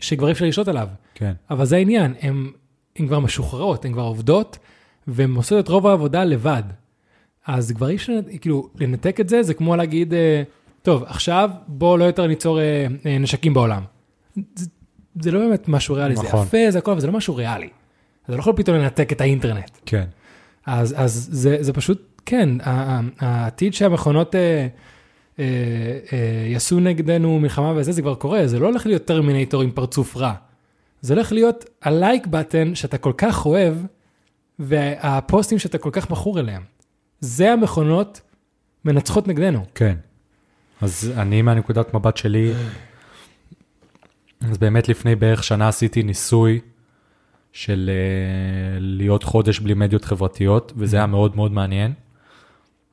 [0.00, 0.88] שכבר אי אפשר לשלוט עליו.
[1.14, 4.58] כן, אבל זה העניין, הן כבר משוחררות, הן כבר עובדות,
[5.06, 6.62] והן עושות את רוב העבודה לבד.
[7.46, 10.42] אז כבר אי אפשר, כאילו, לנתק את זה, זה כמו להגיד, אה,
[10.82, 13.82] טוב, עכשיו בוא לא יותר ניצור אה, אה, נשקים בעולם.
[14.54, 14.66] זה,
[15.20, 16.46] זה לא באמת משהו ריאלי, זה נכון.
[16.46, 17.68] יפה, זה הכל, אבל זה לא משהו ריאלי.
[18.24, 19.70] אתה לא יכול פתאום לנתק את האינטרנט.
[19.86, 20.04] כן,
[20.66, 22.48] אז, אז זה, זה פשוט, כן,
[23.20, 24.66] העתיד שהמכונות אה,
[25.38, 25.44] אה,
[26.12, 30.16] אה, יעשו נגדנו מלחמה וזה, זה כבר קורה, זה לא הולך להיות טרמינטור עם פרצוף
[30.16, 30.32] רע.
[31.00, 33.74] זה הולך להיות הלייק בטן שאתה כל כך אוהב,
[34.58, 36.62] והפוסטים שאתה כל כך מכור אליהם.
[37.20, 38.20] זה המכונות
[38.84, 39.64] מנצחות נגדנו.
[39.74, 39.96] כן.
[40.80, 42.52] אז אני מהנקודת מבט שלי,
[44.40, 46.60] אז באמת לפני בערך שנה עשיתי ניסוי
[47.52, 51.92] של אה, להיות חודש בלי מדיות חברתיות, וזה היה מאוד מאוד מעניין.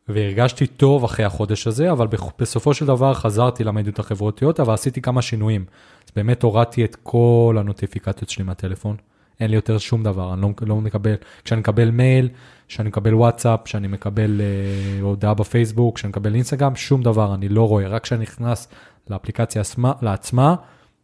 [0.08, 2.08] והרגשתי טוב אחרי החודש הזה, אבל
[2.40, 5.66] בסופו של דבר חזרתי למדיות החברתיות, אבל עשיתי כמה שינויים.
[6.06, 8.96] אז באמת הורדתי את כל הנוטיפיקציות שלי מהטלפון.
[9.40, 12.30] אין לי יותר שום דבר, אני לא, לא מקבל, כשאני מקבל מייל,
[12.68, 17.68] כשאני מקבל וואטסאפ, כשאני מקבל אה, הודעה בפייסבוק, כשאני מקבל אינסטגרם, שום דבר אני לא
[17.68, 18.68] רואה, רק כשאני נכנס
[19.10, 20.56] לאפליקציה עצמה, לעצמה,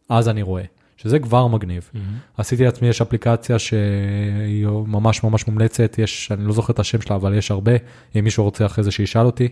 [0.08, 0.62] אז אני רואה,
[0.96, 1.90] שזה כבר מגניב.
[2.36, 7.16] עשיתי לעצמי, יש אפליקציה שהיא ממש ממש מומלצת, יש, אני לא זוכר את השם שלה,
[7.16, 7.72] אבל יש הרבה,
[8.18, 9.48] אם מישהו רוצה אחרי זה שישאל אותי,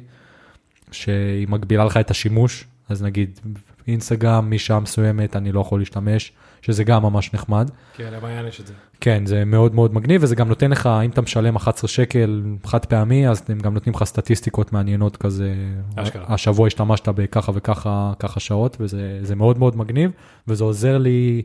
[0.93, 3.41] שהיא מגבילה לך את השימוש, אז נגיד
[3.89, 7.71] אינסטגרם, משעה מסוימת אני לא יכול להשתמש, שזה גם ממש נחמד.
[7.97, 8.73] כן, למעיין יש את זה.
[9.01, 12.85] כן, זה מאוד מאוד מגניב, וזה גם נותן לך, אם אתה משלם 11 שקל חד
[12.85, 15.55] פעמי, אז הם גם נותנים לך סטטיסטיקות מעניינות כזה.
[15.97, 16.25] אשכרה.
[16.29, 20.11] השבוע השתמשת בככה וככה ככה שעות, וזה זה מאוד מאוד מגניב,
[20.49, 21.43] וזה עוזר לי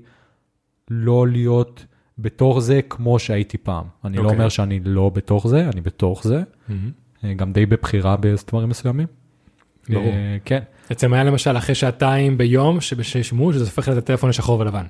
[0.90, 1.86] לא להיות
[2.18, 3.86] בתוך זה כמו שהייתי פעם.
[4.06, 4.38] אני לא אוקיי.
[4.38, 6.44] אומר שאני לא בתוך זה, אני בתוך זה,
[7.24, 9.08] אה, גם די בבחירה בדברים מסוימים.
[9.90, 10.06] ברור.
[10.06, 10.60] אה, כן,
[10.92, 14.86] אצלם היה למשל אחרי שעתיים ביום שבשימוש זה הופך את הטלפון לשחור ולבן.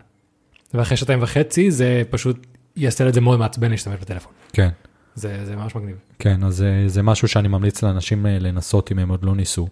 [0.74, 4.32] ואחרי שעתיים וחצי זה פשוט יעשה את זה מאוד מעצבן להשתמש בטלפון.
[4.54, 4.70] כן.
[5.16, 5.98] זה, זה ממש מגניב.
[6.20, 9.68] כן, אז זה, זה משהו שאני ממליץ לאנשים אה, לנסות אם הם עוד לא ניסו.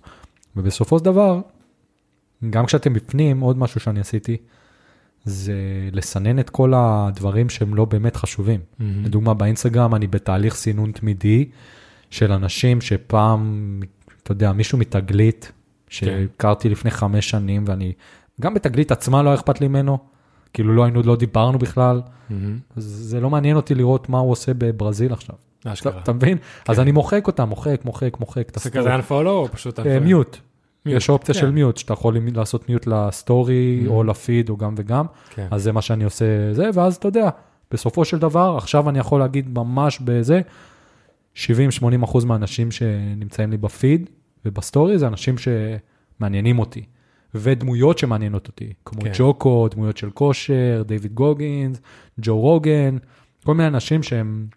[0.56, 1.42] ובסופו של דבר,
[2.50, 4.38] גם כשאתם בפנים, עוד משהו שאני עשיתי,
[5.24, 5.54] זה
[5.92, 8.60] לסנן את כל הדברים שהם לא באמת חשובים.
[8.80, 11.50] לדוגמה, באינסטגרם אני בתהליך סינון תמידי
[12.10, 13.80] של אנשים שפעם,
[14.24, 15.52] אתה יודע, מישהו מתגלית,
[15.90, 17.94] שהכרתי לפני חמש שנים, ואני,
[18.42, 19.98] גם בתגלית עצמה לא אכפת לי ממנו,
[20.54, 22.02] כאילו לא היינו, לא דיברנו בכלל,
[22.78, 25.36] זה לא מעניין אותי לראות מה הוא עושה בברזיל עכשיו.
[25.60, 26.00] אתה, אשכרה.
[26.04, 26.38] אתה מבין?
[26.68, 28.72] אז אני מוחק אותם, מוחק, מוחק, מוחק זה.
[28.72, 30.00] כזה unfollow או פשוט אה, unfollow?
[30.00, 30.38] מיוט.
[30.86, 31.42] יש אופציה כן.
[31.42, 35.48] של מיוט, שאתה יכול לעשות מיוט לסטורי או לפיד או גם וגם, כן.
[35.52, 37.30] אז זה מה שאני עושה זה, ואז אתה יודע,
[37.72, 40.42] בסופו של דבר, עכשיו אני יכול להגיד ממש בזה,
[41.36, 41.40] 70-80
[42.04, 44.10] אחוז מהאנשים שנמצאים לי בפיד
[44.46, 46.84] ובסטורי זה אנשים שמעניינים אותי,
[47.36, 49.12] ודמויות שמעניינות אותי, כמו כן.
[49.14, 51.82] ג'וקו, דמויות של כושר, דיוויד גוגינס,
[52.22, 52.98] ג'ו רוגן,
[53.44, 54.48] כל מיני אנשים שהם,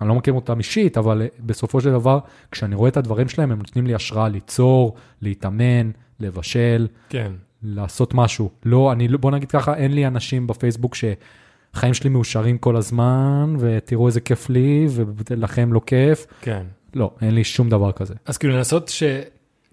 [0.00, 2.18] אני לא מכיר אותם אישית, אבל בסופו של דבר,
[2.50, 7.32] כשאני רואה את הדברים שלהם, הם נותנים לי השראה ליצור, להתאמן, לבשל, כן.
[7.62, 8.50] לעשות משהו.
[8.64, 13.56] לא, אני, לא- בוא נגיד ככה, אין לי אנשים בפייסבוק שחיים שלי מאושרים כל הזמן,
[13.58, 14.86] ותראו איזה כיף לי,
[15.30, 16.26] ולכם לא כיף.
[16.40, 16.62] כן.
[16.94, 18.14] לא, אין לי שום דבר כזה.
[18.26, 18.88] אז כאילו לנסות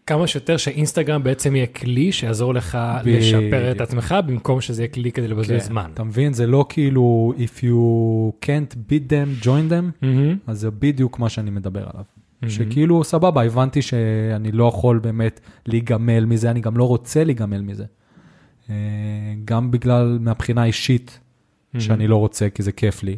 [0.08, 3.20] שכמה שיותר שאינסטגרם בעצם יהיה כלי שיעזור לך בדיוק.
[3.20, 5.90] לשפר את עצמך, במקום שזה יהיה כלי כדי לבזבז זמן.
[5.94, 6.34] אתה מבין?
[6.34, 7.74] זה לא כאילו, if you
[8.46, 10.38] can't beat them, join them, מהמם.
[10.48, 12.04] אז זה בדיוק מה שאני מדבר עליו.
[12.42, 12.54] מהמם.
[12.54, 17.86] שכאילו, סבבה, הבנתי שאני לא יכול באמת להיגמל מזה, אני גם לא רוצה להיגמל מזה.
[18.70, 18.76] אה,
[19.46, 21.20] גם בגלל, מהבחינה האישית,
[21.80, 23.18] שאני לא רוצה, כי זה כיף לי,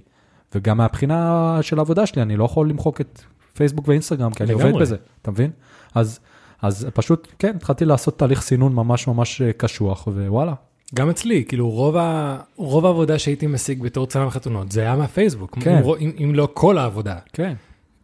[0.55, 3.21] וגם מהבחינה של העבודה שלי, אני לא יכול למחוק את
[3.53, 4.73] פייסבוק ואינסטגרם, כי אני עובד.
[4.81, 5.51] בזה, אתה מבין?
[5.95, 6.19] אז,
[6.61, 10.53] אז פשוט, כן, התחלתי לעשות תהליך סינון ממש ממש אה, קשוח, ווואלה,
[10.95, 12.37] גם אצלי, כאילו רוב, ה...
[12.55, 15.57] רוב העבודה שהייתי משיג בתור צלם חתונות, זה היה מהפייסבוק.
[15.59, 15.81] כן.
[15.99, 17.15] אם, אם, לא כל העבודה.
[17.33, 17.53] כן.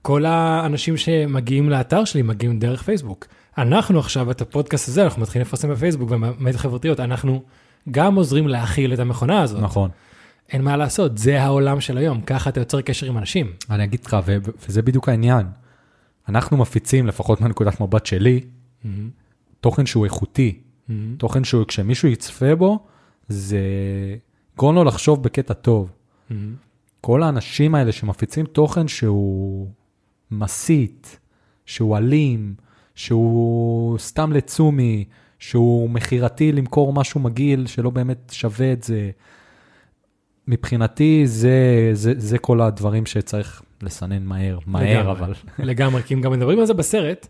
[0.01, 3.25] כל האנשים שמגיעים לאתר שלי מגיעים דרך פייסבוק.
[3.57, 7.41] אנחנו עכשיו, את הפודקאסט הזה, אנחנו מתחילים לפרסם בפייסבוק ובמדיות חברתיות, אנחנו
[7.91, 9.61] גם עוזרים להכיל את המכונה הזאת.
[9.61, 9.89] נכון.
[10.51, 13.51] אין מה לעשות, זה העולם של היום, ככה אתה יוצר קשר עם אנשים.
[13.69, 14.37] אני אגיד לך, ו-
[14.67, 15.45] וזה בדיוק העניין.
[16.29, 18.41] אנחנו מפיצים, לפחות מהנקודת מבט שלי,
[19.61, 20.59] תוכן שהוא איכותי.
[21.17, 22.79] תוכן שהוא, כשמישהו יצפה בו,
[23.27, 23.59] זה
[24.57, 25.91] גורם לו לחשוב בקטע טוב.
[27.01, 29.67] כל האנשים האלה שמפיצים תוכן שהוא
[30.31, 31.19] מסית,
[31.65, 32.55] שהוא אלים,
[32.95, 35.05] שהוא סתם לצומי,
[35.39, 39.11] שהוא מכירתי למכור משהו מגעיל שלא באמת שווה את זה.
[40.47, 45.11] מבחינתי זה, זה, זה כל הדברים שצריך לסנן מהר, מהר לגמרי.
[45.11, 45.33] אבל.
[45.69, 47.27] לגמרי, כי הם גם מדברים על זה בסרט,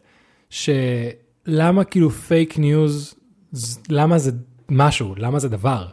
[0.49, 3.15] שלמה כאילו פייק ניוז,
[3.89, 4.31] למה זה
[4.69, 5.87] משהו, למה זה דבר.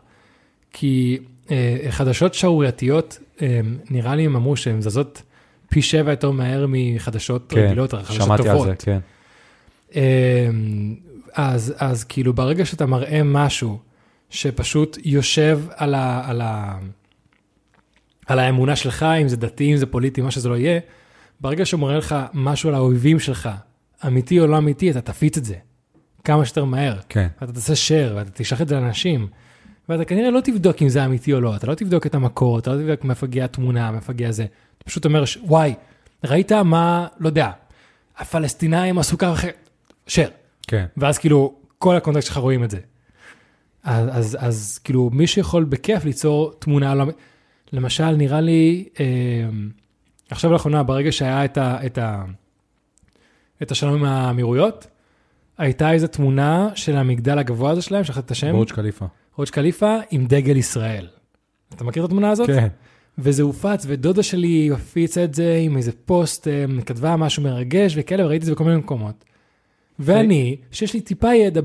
[0.73, 1.19] כי
[1.51, 5.23] אה, חדשות שערורייתיות, אה, נראה לי הם אמרו שהן זזות
[5.69, 8.69] פי שבע יותר מהר מחדשות רגילות, חדשות כן, שמעתי טובות.
[8.69, 8.99] על זה, כן.
[9.97, 10.49] אה,
[11.35, 13.79] אז, אז כאילו ברגע שאתה מראה משהו
[14.31, 16.79] שפשוט יושב על, ה, על, ה,
[18.27, 20.81] על האמונה שלך, אם זה דתי, אם זה פוליטי, מה שזה לא יהיה,
[21.41, 23.49] ברגע שהוא מראה לך משהו על האויבים שלך,
[24.07, 25.55] אמיתי או לא אמיתי, אתה תפיץ את זה
[26.25, 26.99] כמה שיותר מהר.
[27.09, 29.27] כן, ואתה תעשה share ואתה תשלח את זה לאנשים.
[29.89, 32.73] ואתה כנראה לא תבדוק אם זה אמיתי או לא, אתה לא תבדוק את המקור, אתה
[32.73, 34.43] לא תבדוק מאיפה הגיעה התמונה, מאיפה הגיע זה.
[34.79, 35.75] אתה פשוט אומר, ש- וואי,
[36.25, 37.51] ראית מה, לא יודע,
[38.19, 39.69] הפלסטינאים עשו ככה אחרת,
[40.09, 40.31] share.
[40.67, 40.87] כן.
[40.97, 42.79] ואז כאילו, כל הקונטקסט שלך רואים את זה.
[43.85, 47.05] אז, אז, אז כאילו, מי שיכול בכיף ליצור תמונה, לא...
[47.73, 49.05] למשל, נראה לי, אה,
[50.31, 52.25] עכשיו לאחרונה, ברגע שהיה את, ה, את, ה,
[53.63, 54.87] את השלום עם האמירויות,
[55.59, 59.07] הייתה איזו תמונה של המגדל הגבוה הזה שלהם, שכחת את השם, בורג' קליפה.
[59.37, 61.07] רוץ' קליפה עם דגל ישראל.
[61.75, 62.47] אתה מכיר את התמונה הזאת?
[62.47, 62.69] כן.
[63.19, 68.25] וזה הופץ, ודודה שלי הפיצה את זה עם איזה פוסט, אה, כתבה משהו מרגש וכאלה,
[68.25, 69.25] וראיתי את זה בכל מיני מקומות.
[69.99, 71.61] ואני, שיש לי טיפה ידע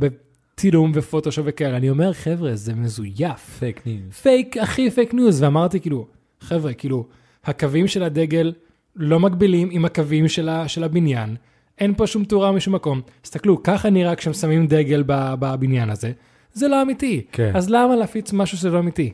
[0.58, 3.58] בצילום ופוטושופ וכאלה, אני אומר, חבר'ה, זה מזויף.
[3.60, 4.14] פייק ניוז.
[4.22, 6.08] פייק, הכי פייק ניוז, ואמרתי כאילו,
[6.40, 7.06] חבר'ה, כאילו,
[7.44, 8.54] הקווים של הדגל
[8.96, 11.36] לא מקבילים עם הקווים של, ה, של הבניין,
[11.78, 13.02] אין פה שום תאורה משום מקום.
[13.22, 16.12] תסתכלו, ככה נראה כשהם שמים דגל בבניין הזה,
[16.54, 17.26] זה לא אמיתי.
[17.32, 17.52] כן.
[17.56, 19.14] אז למה להפיץ משהו שזה לא אמיתי?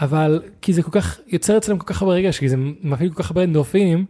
[0.00, 3.22] אבל כי זה כל כך, יוצר אצלם כל כך הרבה רגש, כי זה מפעיל כל
[3.22, 4.04] כך הרבה אנדורפינים,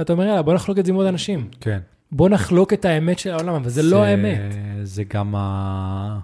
[0.00, 1.48] אתה אומר, יאללה, בוא נחלוק את זה עם עוד אנשים.
[1.60, 1.78] כן.
[2.12, 4.40] בוא נחלוק את האמת של העולם, אבל זה לא האמת.
[4.82, 6.18] זה גם ה...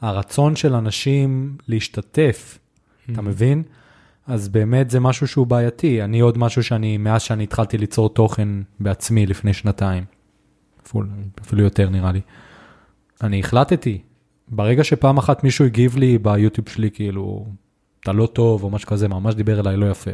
[0.00, 2.58] הרצון של אנשים להשתתף,
[3.10, 3.12] Mm-hmm.
[3.12, 3.62] אתה מבין?
[4.26, 6.02] אז באמת זה משהו שהוא בעייתי.
[6.02, 8.48] אני עוד משהו שאני, מאז שאני התחלתי ליצור תוכן
[8.80, 10.04] בעצמי לפני שנתיים,
[10.86, 11.04] אפילו,
[11.40, 12.20] אפילו יותר נראה לי,
[13.22, 13.98] אני החלטתי,
[14.48, 17.46] ברגע שפעם אחת מישהו הגיב לי ביוטיוב שלי, כאילו,
[18.00, 20.10] אתה לא טוב או משהו כזה, ממש דיבר אליי לא יפה.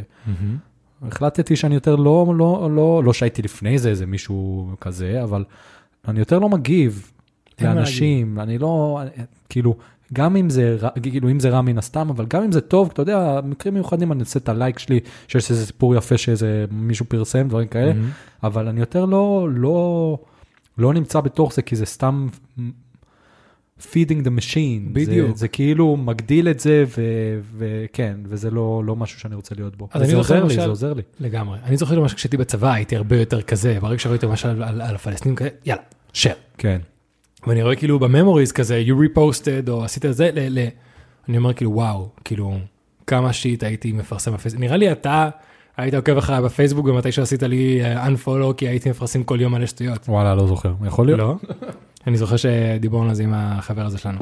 [1.01, 5.43] החלטתי שאני יותר לא, לא, לא, לא שהייתי לפני זה איזה מישהו כזה, אבל
[6.07, 7.11] אני יותר לא מגיב
[7.61, 9.01] לאנשים, אני לא,
[9.49, 9.75] כאילו,
[10.13, 13.01] גם אם זה, כאילו, אם זה רע מן הסתם, אבל גם אם זה טוב, אתה
[13.01, 17.47] יודע, מקרים מיוחדים אני עושה את הלייק שלי, שיש איזה סיפור יפה שאיזה מישהו פרסם,
[17.47, 18.09] דברים כאלה, מהמם.
[18.43, 20.17] אבל אני יותר לא, לא,
[20.77, 22.27] לא נמצא בתוך זה, כי זה סתם
[23.81, 24.89] feeding the machine.
[24.93, 25.27] בדיוק.
[25.31, 29.75] זה, זה כאילו מגדיל את זה, ו- וכן, וזה לא, לא משהו שאני רוצה להיות
[29.75, 29.87] בו.
[29.91, 31.01] אז זוכר עוזר לי, למשל- זה עוזר לי.
[31.19, 31.57] לגמרי.
[31.63, 34.95] אני זוכר למשל כשהייתי בצבא הייתי הרבה יותר כזה, ברגע שראיתי משהו על, על, על
[34.95, 35.81] הפלסטינים כזה, יאללה,
[36.13, 36.27] share.
[36.57, 36.79] כן.
[37.47, 40.67] ואני רואה כאילו בממוריז כזה, you reposted או עשית את זה, ל, ל,
[41.29, 42.57] אני אומר כאילו וואו, כאילו
[43.07, 44.61] כמה שיט הייתי מפרסם בפייסבוק.
[44.61, 45.29] נראה לי אתה
[45.77, 49.65] היית עוקב אחריי בפייסבוק ומתי שעשית לי אה, unfollow כי הייתי מפרסם כל יום מלא
[49.65, 50.09] שטויות.
[50.09, 50.73] וואלה, לא זוכר.
[50.85, 51.19] יכול להיות?
[51.19, 51.35] לא?
[52.07, 54.19] אני זוכר שדיברנו על זה עם החבר הזה שלנו.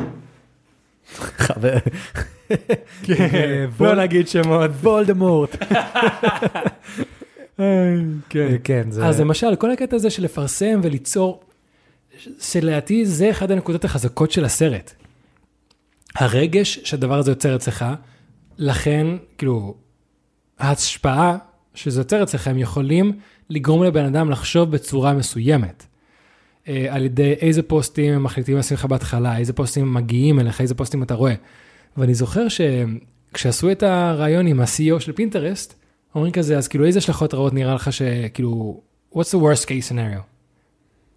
[1.17, 1.77] חבר.
[3.03, 4.71] כן, לא נגיד שמות.
[4.81, 5.55] וולדמורט.
[8.29, 8.55] כן.
[8.63, 9.05] כן, זה...
[9.05, 11.43] אז למשל, כל הקטע הזה של לפרסם וליצור,
[12.39, 14.93] שלדעתי זה אחת הנקודות החזקות של הסרט.
[16.15, 17.85] הרגש שהדבר הזה יוצר אצלך,
[18.57, 19.75] לכן, כאילו,
[20.59, 21.37] ההשפעה
[21.73, 23.11] שזה יוצר אצלכם יכולים
[23.49, 25.85] לגרום לבן אדם לחשוב בצורה מסוימת.
[26.67, 30.75] אה, על ידי איזה פוסטים הם מחליטים לשים לך בהתחלה, איזה פוסטים מגיעים אליך, איזה
[30.75, 31.33] פוסטים אתה רואה.
[31.97, 35.75] ואני זוכר שכשעשו את הרעיון עם ה-CEO של פינטרסט,
[36.15, 38.81] אומרים כזה, אז כאילו איזה השלכות רעות נראה לך שכאילו,
[39.13, 40.21] what's the worst case scenario?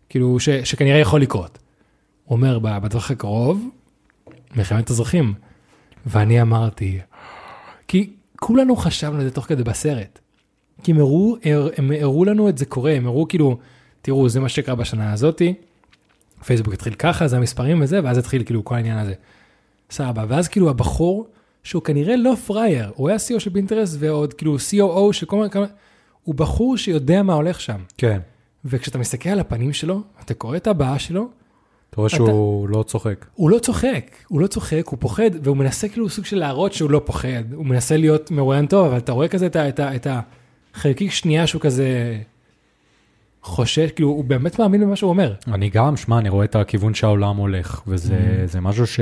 [0.09, 1.59] כאילו, ש, שכנראה יכול לקרות.
[2.25, 3.69] הוא אומר, "ב- בטווח הקרוב,
[4.57, 5.35] מלחמת אזרחים.
[6.07, 6.99] ואני אמרתי,
[7.89, 10.19] כי כולנו חשבנו את זה תוך כדי בסרט.
[10.83, 11.37] כי הם הראו,
[11.77, 13.59] הם הראו לנו את זה קורה, הם הראו כאילו,
[14.03, 15.55] תראו, זה מה שקרה בשנה הזאתי,
[16.45, 19.15] פייסבוק התחיל ככה, זה המספרים וזה, ואז התחיל כאילו כל העניין הזה.
[19.91, 21.27] סבבה, ואז כאילו הבחור,
[21.63, 25.51] שהוא כנראה לא פראייר, הוא היה CEO של פינטרסט ועוד כאילו COO של כל מיני,
[25.51, 25.67] כמה-
[26.23, 27.79] הוא בחור שיודע מה הולך שם.
[27.99, 28.21] כן.
[28.65, 31.29] וכשאתה מסתכל על הפנים שלו, אתה קורא את הבעה שלו,
[31.91, 33.27] אתה רואה שהוא לא צוחק.
[33.35, 36.91] הוא לא צוחק, הוא לא צוחק, הוא פוחד, והוא מנסה כאילו סוג של להראות שהוא
[36.91, 40.07] לא פוחד, הוא מנסה להיות מרואיין טוב, אבל אתה רואה כזה את,
[40.75, 42.19] החלקיק שנייה שהוא כזה
[43.43, 45.35] חושש, כאילו הוא באמת מאמין במה שהוא אומר.
[45.49, 48.61] אני גם, שמע, אני רואה את הכיוון שהעולם הולך, וזה Mm-hmm.
[48.61, 49.01] משהו ש...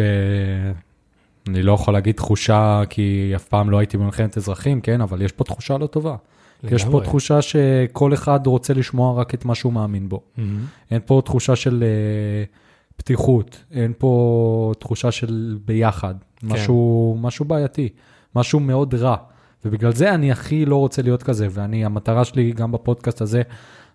[1.49, 5.33] אני לא יכול להגיד תחושה, כי אף פעם לא הייתי במלחמת אזרחים, כן, אבל יש
[5.33, 6.16] פה תחושה לא טובה.
[6.62, 7.05] יש פה לגמרי.
[7.05, 10.20] תחושה שכל אחד רוצה לשמוע רק את מה שהוא מאמין בו.
[10.37, 10.64] מהמם.
[10.90, 12.66] אין פה תחושה של uh,
[12.97, 16.47] פתיחות, אין פה תחושה של ביחד, כן.
[16.47, 17.89] משהו, משהו בעייתי,
[18.37, 19.17] משהו מאוד רע.
[19.65, 23.43] ובגלל זה אני הכי לא רוצה להיות כזה, ואני, המטרה שלי גם בפודקאסט הזה,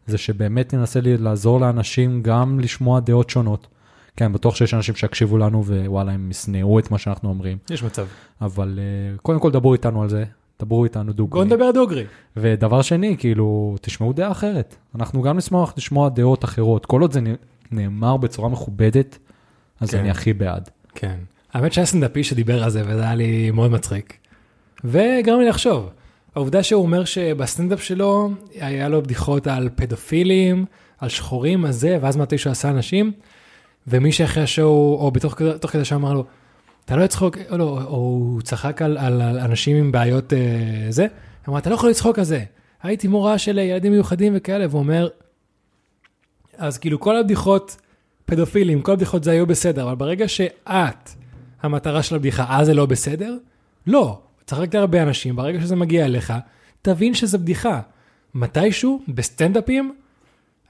[0.08, 3.68] זה שבאמת ננסה לעזור לאנשים גם לשמוע דעות שונות.
[4.16, 8.06] כן, בטוח שיש אנשים שיקשיבו לנו ווואלה, הם ישנאו את מה שאנחנו אומרים, יש מצב.
[8.42, 10.24] אבל uh, קודם כל דברו איתנו על זה,
[10.60, 11.46] דברו איתנו דוגרי.
[11.46, 12.04] נדבר דוגרי.
[12.38, 14.76] ודבר שני, כאילו, תשמעו דעה אחרת.
[14.96, 16.86] אנחנו גם נשמח לשמוע דעות אחרות.
[16.86, 17.22] כל עוד זה
[17.72, 19.18] נאמר בצורה מכובדת,
[19.80, 19.98] אז כן.
[19.98, 20.70] אני הכי בעד.
[20.96, 21.16] כן.
[21.54, 24.18] האמת שהיה סנדאפיסט שדיבר על זה וזה היה לי מאוד מצחיק.
[24.84, 25.90] וגרם לי לחשוב.
[26.36, 28.30] העובדה שהוא אומר שבסטנדאפ שלו
[28.60, 30.66] היה לו בדיחות על פדופילים,
[31.00, 33.12] על שחורים, על זה, ואז מתי שהוא עשה אנשים,
[33.88, 36.26] ומי שאחרי השואו, או בתוך תוך כדי השואו אמר לו,
[36.86, 40.40] אתה לא יצחוק, או, לא, או הוא צחק על, על, על אנשים עם בעיות אה,
[40.90, 41.08] זה,
[41.50, 42.44] אמר, אתה לא יכול לצחוק על זה.
[42.84, 45.08] הייתי מורה של ילדים מיוחדים וכאלה, והוא אומר,
[46.62, 47.78] אז כאילו כל הבדיחות
[48.26, 51.10] פדופילים, כל הבדיחות זה היו בסדר, אבל ברגע שאת
[51.62, 53.38] המטרה של הבדיחה, אז זה לא בסדר?
[53.88, 56.34] לא, צחקת הרבה אנשים, ברגע שזה מגיע אליך,
[56.82, 57.82] תבין שזה בדיחה.
[58.34, 59.96] מתישהו, בסטנדאפים,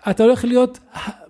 [0.10, 0.80] אתה הולך להיות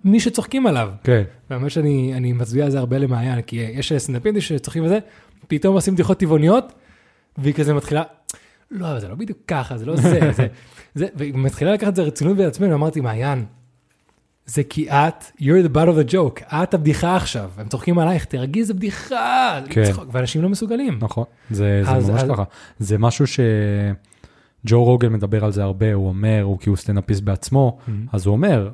[0.04, 0.90] מי שצוחקים עליו.
[1.04, 1.22] כן.
[1.50, 4.98] והאמת שאני אני מצביע על זה הרבה למעיין, כי יש סטנדאפיסטים שצוחקים על זה,
[5.48, 6.72] פתאום עושים בדיחות טבעוניות,
[7.38, 8.02] והיא כזה מתחילה,
[8.70, 10.46] לא, אבל זה לא בדיוק ככה, זה לא זה, זה,
[10.94, 13.44] זה, והיא מתחילה לקחת את זה רצינות בעצמי, ואמרתי, מעיין,
[14.46, 18.24] זה כי את, you're the butt of the joke, את הבדיחה עכשיו, הם צוחקים עלייך,
[18.24, 19.80] תרגי, זה בדיחה, כן.
[19.82, 20.98] לצחוק, ואנשים לא מסוגלים.
[21.02, 22.44] נכון, זה, זה אז- ממש אז- ככה.
[22.78, 27.78] זה משהו שג'ו רוגל מדבר על זה הרבה, הוא אומר, הוא כי הוא סטנדאפיסט בעצמו,
[28.12, 28.70] אז הוא אומר,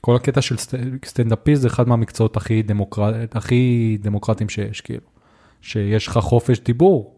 [0.00, 0.74] כל הקטע של סט-
[1.04, 5.00] סטנדאפיסט זה אחד מהמקצועות הכי, דמוקרט, הכי דמוקרטיים שיש, כאילו.
[5.60, 7.16] שיש לך חופש דיבור.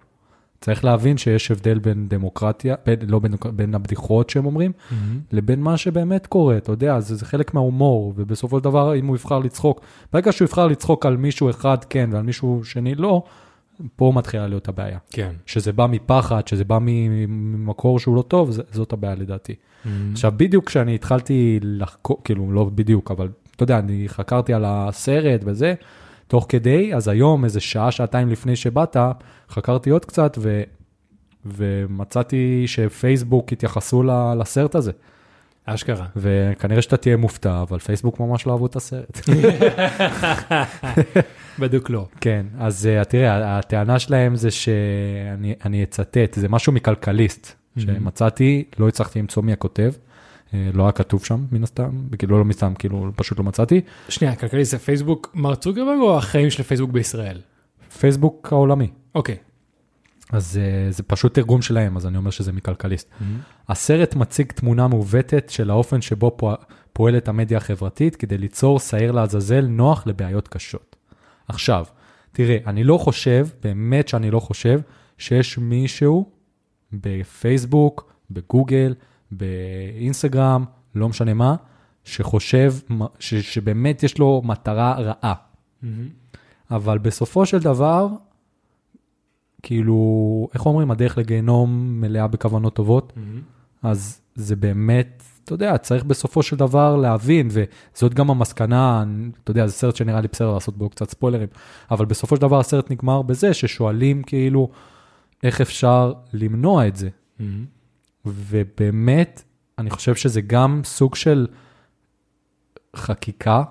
[0.62, 5.20] צריך להבין שיש הבדל בין דמוקרטיה, בין, לא בין, בין הבדיחות שהם אומרים, מהמם.
[5.32, 9.16] לבין מה שבאמת קורה, אתה יודע, זה, זה חלק מההומור, ובסופו של דבר, אם הוא
[9.16, 9.80] יבחר לצחוק,
[10.12, 13.22] ברגע שהוא יבחר לצחוק על מישהו אחד כן ועל מישהו שני לא,
[13.96, 14.98] פה מתחילה להיות הבעיה.
[15.10, 15.32] כן.
[15.46, 19.54] שזה בא מפחד, שזה בא ממקור שהוא לא טוב, זה- זאת הבעיה לדעתי.
[20.12, 25.40] עכשיו, בדיוק כשאני התחלתי לחקור, כאילו, לא בדיוק, אבל אתה יודע, אני חקרתי על הסרט
[25.44, 25.74] וזה,
[26.32, 28.96] תוך כדי, אז היום, איזה שעה, שעתיים לפני שבאת,
[29.50, 30.62] חקרתי עוד קצת, ו...
[31.44, 34.92] ומצאתי שפייסבוק התייחסו ל- לסרט הזה,
[35.64, 36.06] אשכרה.
[36.16, 39.20] וכנראה שאתה תהיה מופתע, אבל פייסבוק ממש לא אהבו את הסרט.
[41.60, 42.06] בדיוק לא.
[42.20, 48.88] כן, אז uh, תראה, הטענה שלהם זה שאני אני אצטט, זה משהו מכלכליסט שמצאתי, לא
[48.88, 49.92] הצלחתי למצוא מי הכותב,
[50.52, 53.80] לא היה כתוב שם מן הסתם, כאילו לא מן הסתם, כאילו פשוט לא מצאתי.
[54.08, 57.40] שנייה, כלכלי זה פייסבוק מר צוקרברג או החיים של פייסבוק בישראל?
[57.98, 59.36] פייסבוק העולמי, אוקיי.
[60.32, 63.10] אז uh, זה פשוט תרגום שלהם, אז אני אומר שזה מכלכליסט.
[63.68, 66.54] הסרט מציג תמונה מעוותת של האופן שבו פוע...
[66.92, 70.96] פועלת המדיה החברתית כדי ליצור שעיר לעזאזל נוח לבעיות קשות.
[71.48, 71.84] עכשיו,
[72.32, 74.80] תראה, אני לא חושב, באמת שאני לא חושב,
[75.18, 76.30] שיש מישהו
[76.92, 78.94] בפייסבוק, בגוגל,
[79.32, 80.64] באינסטגרם,
[80.94, 81.54] לא משנה מה,
[82.04, 82.74] שחושב,
[83.18, 85.34] ש, שבאמת יש לו מטרה רעה.
[86.70, 88.08] אבל בסופו של דבר,
[89.62, 93.12] כאילו, איך אומרים, הדרך לגיהנום מלאה בכוונות טובות,
[93.82, 99.04] אז זה באמת, אתה יודע, צריך בסופו של דבר להבין, וזאת גם המסקנה,
[99.44, 101.48] אתה יודע, זה סרט שנראה לי בסדר לעשות בו קצת ספוילרים,
[101.90, 104.68] אבל בסופו של דבר הסרט נגמר בזה ששואלים כאילו,
[105.42, 107.08] איך אפשר למנוע את זה.
[108.26, 109.42] ובאמת,
[109.78, 111.46] אני חושב שזה גם סוג של
[112.96, 113.62] חקיקה,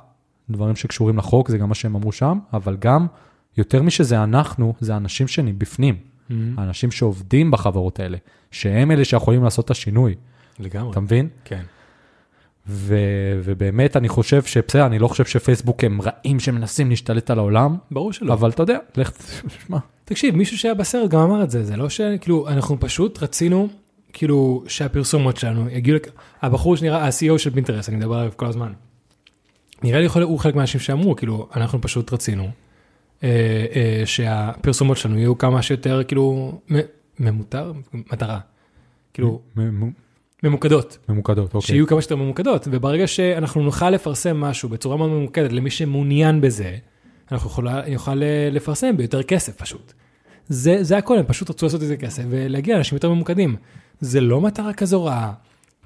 [0.49, 3.07] דברים שקשורים לחוק, זה גם מה שהם אמרו שם, אבל גם,
[3.57, 5.95] יותר משזה אנחנו, זה האנשים שנבפנים,
[6.57, 8.17] האנשים שעובדים בחברות האלה,
[8.51, 10.15] שהם אלה שיכולים לעשות את השינוי,
[10.59, 10.91] לגמרי.
[10.91, 11.29] אתה מבין?
[11.45, 11.61] כן.
[12.67, 17.77] ו- ובאמת, אני חושב שבסדר, אני לא חושב שפייסבוק הם רעים שמנסים להשתלט על העולם,
[17.91, 18.33] ברור שלא.
[18.33, 19.11] אבל אתה יודע, לך,
[19.65, 22.01] שמע, תקשיב, מישהו שהיה בסרט גם אמר את זה, זה לא ש...
[22.21, 23.69] כאילו, אנחנו פשוט רצינו,
[24.13, 25.97] כאילו, שהפרסומות שלנו יגיעו...
[26.41, 28.73] הבחור שנראה, ה-CEO של פינטרס, אני מדבר עליו כל הזמן.
[29.83, 32.49] נראה לי יכול, הוא חלק מהאנשים שאמרו, כאילו, אנחנו פשוט רצינו
[33.23, 33.29] אה,
[33.75, 36.59] אה, שהפרסומות שלנו יהיו כמה שיותר, כאילו,
[37.19, 37.73] ממותר?
[37.93, 38.39] מטרה.
[39.13, 39.41] כאילו,
[40.43, 40.97] ממוקדות.
[41.09, 41.67] ממוקדות, אוקיי.
[41.67, 46.77] שיהיו כמה שיותר ממוקדות, וברגע שאנחנו נוכל לפרסם משהו בצורה מאוד ממוקדת למי שמעוניין בזה,
[47.31, 49.93] אנחנו יכולה, נוכל אה, לפרסם ביותר כסף פשוט.
[50.47, 53.55] זה, זה הכל, הם פשוט רצו לעשות את זה כסף ולהגיע לאנשים יותר ממוקדים.
[54.01, 55.33] זה לא מטרה כזו רעה,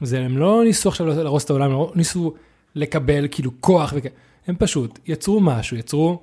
[0.02, 2.34] זה, הם לא ניסו עכשיו להרוס את העולם, לא ניסו
[2.76, 4.06] לקבל כאילו כוח, וכ...
[4.48, 6.20] הם פשוט יצרו משהו, יצרו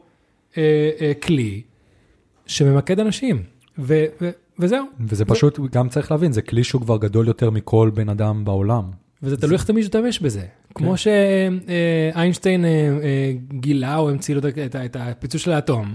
[0.58, 1.62] אה, אה, כלי
[2.46, 3.42] שממקד אנשים,
[3.78, 4.84] ו, ו, וזהו.
[5.00, 8.84] וזה פשוט, גם צריך להבין, זה כלי שהוא כבר גדול יותר מכל בן אדם בעולם.
[9.22, 10.44] וזה תלוי איך אתה משתמש בזה.
[10.74, 12.64] כמו שאיינשטיין
[13.48, 15.94] גילה או המציא לו את את הפיצוץ של האטום,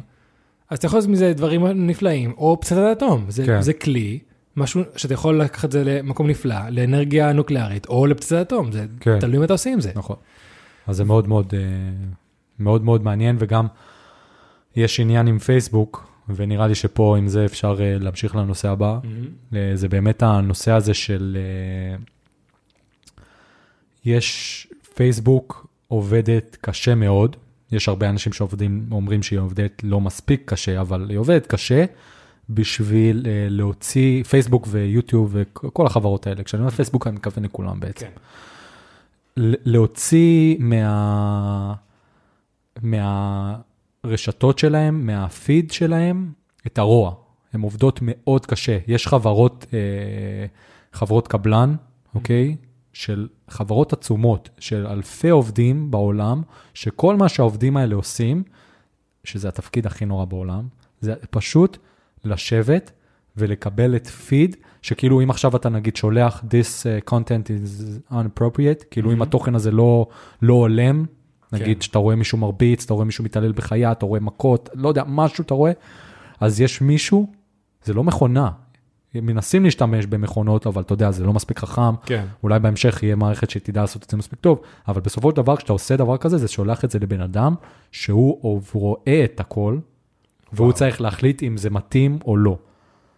[0.70, 3.62] אז אתה יכול לעשות מזה דברים נפלאים, או פצצת האטום, זה כן.
[3.62, 4.20] זה כלי,
[4.58, 9.20] משהו שאתה יכול לקחת את זה למקום נפלא, לאנרגיה נוקלארית, או לפצצת האטום, זה כן.
[9.20, 9.92] תלוי מה אתה עושה עם זה.
[9.96, 10.16] נכון.
[10.88, 11.60] אז זה מאוד מאוד, אה,
[12.60, 13.68] מאוד מאוד מעניין, וגם
[14.76, 19.00] יש עניין עם פייסבוק, ונראה לי שפה עם זה אפשר אה, להמשיך לנושא הבא.
[19.56, 21.38] אה, זה באמת הנושא הזה של...
[24.06, 27.36] יש, פייסבוק עובדת קשה מאוד,
[27.72, 31.86] יש הרבה אנשים שעובדים, אומרים שהיא עובדת לא מספיק קשה, אבל היא עובדת קשה
[32.50, 38.06] בשביל אה, להוציא, פייסבוק ויוטיוב וכל החברות האלה, כשאני אומר פייסבוק אני מתכוון לכולם בעצם.
[38.06, 38.12] כן.
[39.66, 41.74] להוציא מה...
[42.82, 46.32] מהרשתות שלהם, מהפיד שלהם,
[46.68, 47.14] את הרוע.
[47.54, 48.78] הן עובדות מאוד קשה.
[48.88, 49.80] יש חברות, אה,
[50.94, 51.76] חברות קבלן,
[52.16, 52.56] אוקיי?
[52.94, 56.42] של חברות עצומות, של אלפי עובדים בעולם,
[56.74, 58.44] שכל מה שהעובדים האלה עושים,
[59.24, 60.68] שזה התפקיד הכי נורא בעולם,
[61.02, 61.78] זה פשוט
[62.28, 62.92] לשבת
[63.38, 69.12] ולקבל את פיד, שכאילו אם עכשיו אתה נגיד שולח this uh, content is unappropriate, כאילו
[69.12, 69.24] אם Mhm.
[69.24, 70.08] התוכן הזה לא,
[70.42, 71.06] לא הולם,
[71.52, 71.82] נגיד כן.
[71.82, 75.42] שאתה רואה מישהו מרביץ, אתה רואה מישהו מתעלל בחיה, אתה רואה מכות, לא יודע, משהו
[75.42, 75.72] אתה רואה,
[76.40, 77.28] אז יש מישהו,
[77.84, 78.50] זה לא מכונה,
[79.16, 82.26] מנסים להשתמש במכונות, אבל אתה יודע, זה לא מספיק חכם, כן.
[82.44, 85.74] אולי בהמשך יהיה מערכת שתדע לעשות את זה מספיק טוב, אבל בסופו של דבר כשאתה
[85.74, 87.56] עושה דבר כזה, זה שולח את זה לבן אדם
[87.92, 89.78] שהוא הוא רואה את הכל,
[90.58, 90.74] והוא.
[90.74, 92.58] צריך להחליט אם זה מתאים או לא.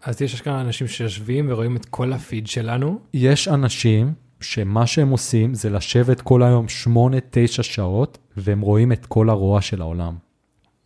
[0.03, 5.53] אז יש אשכרה אנשים שיושבים ורואים את כל הפיד שלנו, יש אנשים שמה שהם עושים
[5.53, 10.15] זה לשבת כל היום 8-9 שעות, והם רואים את כל הרוע של העולם.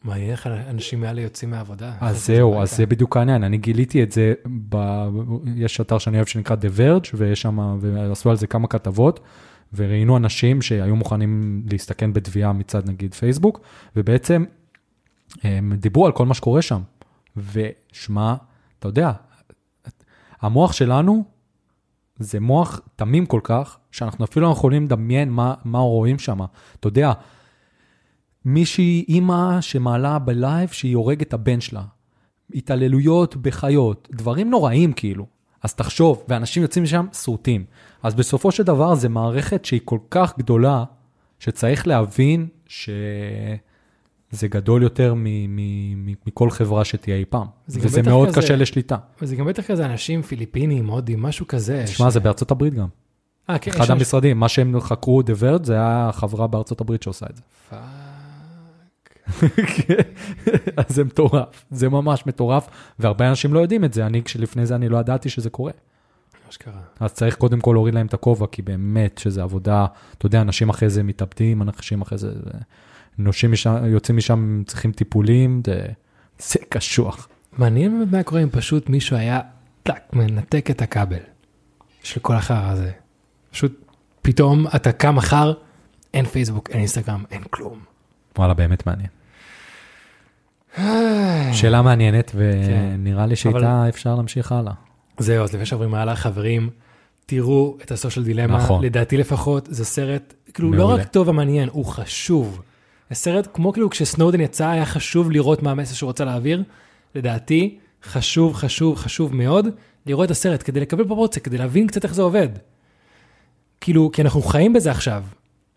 [0.04, 1.94] מה איך האנשים האלה יוצאים מהעבודה?
[2.00, 4.34] אז זהו, אז זה בדיוק העניין, אני גיליתי את זה,
[4.70, 4.78] ב...
[5.56, 9.20] יש אתר שאני אוהב שנקרא The Verge, ויש שם, ועשו על זה כמה כתבות,
[9.74, 13.60] וראיינו אנשים שהיו מוכנים להסתכן בתביעה מצד נגיד פייסבוק,
[13.96, 14.46] ובעצם
[15.42, 16.82] הם דיברו על כל מה שקורה שם.
[17.38, 18.36] ושמע,
[18.80, 19.12] אתה יודע,
[20.42, 21.24] המוח שלנו
[22.20, 26.40] זה מוח תמים כל כך, שאנחנו אפילו לא יכולים לדמיין מה, מה רואים שם.
[26.80, 27.14] אתה יודע,
[28.46, 31.84] מישהי, אימא שמעלה בלייב שהיא הורגת את הבן שלה.
[32.54, 35.26] התעללויות בחיות, דברים נוראים כאילו.
[35.64, 37.66] אז תחשוב, ואנשים יוצאים משם שרוטים.
[38.04, 40.84] אז בסופו של דבר זו מערכת שהיא כל כך גדולה,
[41.40, 42.48] שצריך להבין
[44.34, 45.58] שזה גדול יותר מ- מ-
[46.06, 47.48] מ- מכל חברה שתהיה אי פעם.
[47.68, 48.98] זה וזה מאוד כזה- קשה לשליטה.
[49.22, 51.84] וזה גם בטח כזה אנשים פיליפינים, הודים, משהו כזה.
[51.86, 52.88] תשמע, ש- זה בארצות הברית גם.
[53.50, 57.26] אה, כן, אחד המשרדים, מה שהם חקרו, The Verge, זה היה חברה בארצות הברית שעושה
[57.30, 57.42] את זה.
[57.70, 57.80] fuck.
[60.78, 62.68] אז זה מטורף, זה ממש מטורף,
[63.00, 65.72] והרבה אנשים לא יודעים את זה, אני כשלפני זה אני לא ידעתי שזה קורה.
[66.50, 66.74] שקרה.
[67.00, 69.86] אז צריך קודם כל להוריד להם את הכובע, כי באמת שזה עבודה,
[70.18, 72.50] אתה יודע, אנשים אחרי זה מתאבדים, אנשים אחרי זה, זה
[73.18, 75.86] נושים משם, יוצאים משם, צריכים טיפולים, זה,
[76.40, 77.28] זה קשוח.
[77.58, 79.40] מעניין באמת מה קורה אם פשוט מישהו היה
[79.84, 81.18] טאק, מנתק את הכבל
[82.04, 82.92] של כל החרא הזה.
[83.52, 83.86] פשוט
[84.22, 85.54] פתאום אתה קם מחר,
[86.14, 87.80] אין פייסבוק, אין אינסטגרם, אין כלום.
[88.38, 89.10] וואלה, באמת מעניין.
[91.54, 94.74] שאלה מעניינת, ונראה לי שאיתה אפשר להמשיך הלאה.
[95.18, 96.70] זהו, אז לפני שעוברים הלאה, חברים,
[97.26, 98.58] תראו את הסושיאל דילמה.
[98.58, 98.86] נכון.
[98.86, 101.04] לדעתי לפחות, זה סרט, כאילו, לא מעולה.
[101.04, 102.62] רק טוב ומעניין, הוא חשוב.
[103.14, 106.64] הסרט, כמו כאילו כשסנודן יצא, היה חשוב לראות מה המסר שהוא רוצה להעביר.
[107.16, 109.68] לדעתי, חשוב, חשוב, חשוב מאוד
[110.06, 112.50] לראות את הסרט כדי לקבל פרופורציה, כדי להבין קצת איך זה עובד.
[113.82, 115.24] כאילו, כי אנחנו חיים בזה עכשיו.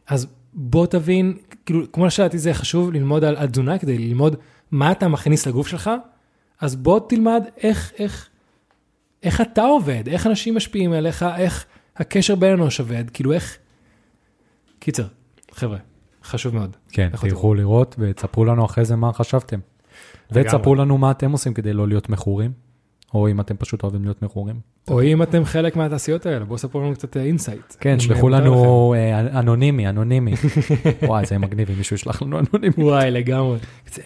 [0.07, 4.37] אז בוא תבין, כאילו, כמו שלדעתי זה חשוב ללמוד על, תזונה, כדי ללמוד
[4.70, 5.91] מה אתה מכניס לגוף שלך,
[6.61, 8.28] אז בוא תלמד איך, איך,
[9.22, 11.66] איך אתה עובד, איך אנשים משפיעים עליך, איך
[11.97, 13.59] הקשר בין אנוש עובד, כאילו איך...
[14.78, 15.07] קיצר,
[15.53, 15.78] חבר'ה,
[16.26, 16.76] חשוב מאוד.
[16.90, 19.58] כן, לכו תלכו לראות ותספרו לנו אחרי זה מה חשבתם.
[20.32, 22.52] ותספרו לנו מה אתם עושים כדי לא להיות מכורים,
[23.14, 24.60] או אם אתם פשוט אוהבים להיות מכורים.
[24.88, 27.74] או אם אתם חלק מהתעשיות האלה, בואו ספרו לנו קצת insight.
[27.80, 30.34] כן, שלחו לנו אה, אנונימי, אנונימי.
[31.02, 32.74] וואי, זה מגניב אם מישהו ישלח לנו אנונימי.
[32.78, 33.58] וואי, לגמרי.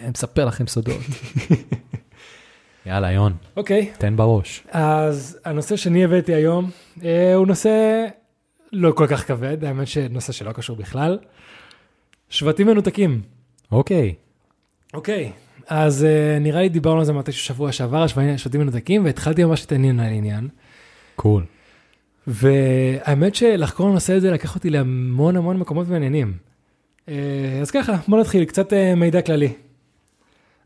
[0.09, 0.97] מספר לכם סודות.
[2.85, 4.63] יאללה, יון, אוקיי, תן בראש.
[4.71, 6.69] אז הנושא שאני הבאתי היום
[7.03, 8.05] אה, הוא נושא
[8.73, 11.17] לא כל כך כבד, האמת שנושא שלא קשור בכלל.
[12.31, 13.21] שבטים מנותקים.
[13.71, 14.13] אוקיי,
[14.93, 15.31] אוקיי,
[15.67, 18.05] אז uh, נראה לי דיברנו על זה מתישהו שבוע שעבר,
[18.37, 20.47] שבטים מנותקים, והתחלתי ממש להתעניין על העניין.
[21.15, 21.45] קול.
[22.27, 26.33] והאמת שלחקור הנושא הזה לקח אותי להמון המון מקומות מעניינים.
[27.05, 27.11] Uh,
[27.61, 29.53] אז ככה, בוא נתחיל, קצת uh, מידע כללי.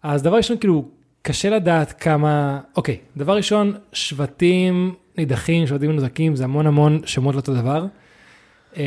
[0.03, 0.86] אז דבר ראשון, כאילו,
[1.22, 7.53] קשה לדעת כמה, אוקיי, דבר ראשון, שבטים נידחים, שבטים מנותקים, זה המון המון שמות לאותו
[7.53, 7.86] דבר.
[8.76, 8.78] Um,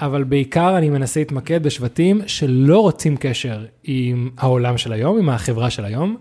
[0.00, 5.70] אבל בעיקר אני מנסה להתמקד בשבטים שלא רוצים קשר עם העולם של היום, עם החברה
[5.70, 6.16] של היום,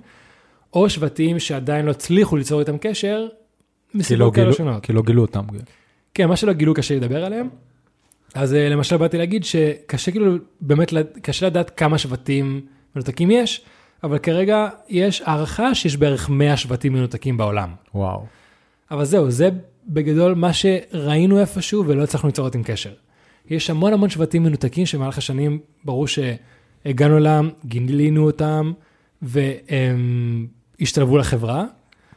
[0.73, 3.27] או שבטים שעדיין לא הצליחו ליצור איתם קשר,
[3.93, 4.83] מסיבות כאלה גילו- שונות.
[4.83, 5.43] כי לא גילו אותם.
[6.13, 7.49] כן, מה שלא גילו קשה לדבר עליהם.
[8.35, 12.61] אז אה, למשל באתי להגיד שקשה כאילו, באמת קשה לדעת כמה שבטים
[12.95, 13.61] מנותקים יש,
[14.03, 17.69] אבל כרגע יש הערכה שיש בערך 100 שבטים מנותקים בעולם.
[17.95, 18.25] וואו.
[18.91, 19.49] אבל זהו, זה
[19.87, 22.93] בגדול מה שראינו איפשהו ולא הצלחנו ליצור איתם קשר.
[23.49, 28.71] יש המון המון שבטים מנותקים שבמהלך השנים ברור שהגענו אליהם, גילינו אותם
[29.21, 30.47] והם
[30.81, 31.65] השתלבו לחברה.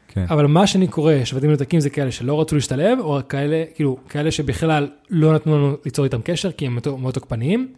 [0.08, 0.26] כן.
[0.30, 4.30] אבל מה שאני קורא שבטים מנותקים זה כאלה שלא רצו להשתלב, או כאלה, כאילו, כאלה
[4.30, 7.72] שבכלל לא נתנו לנו ליצור איתם קשר כי הם מאוד- תוקפניים,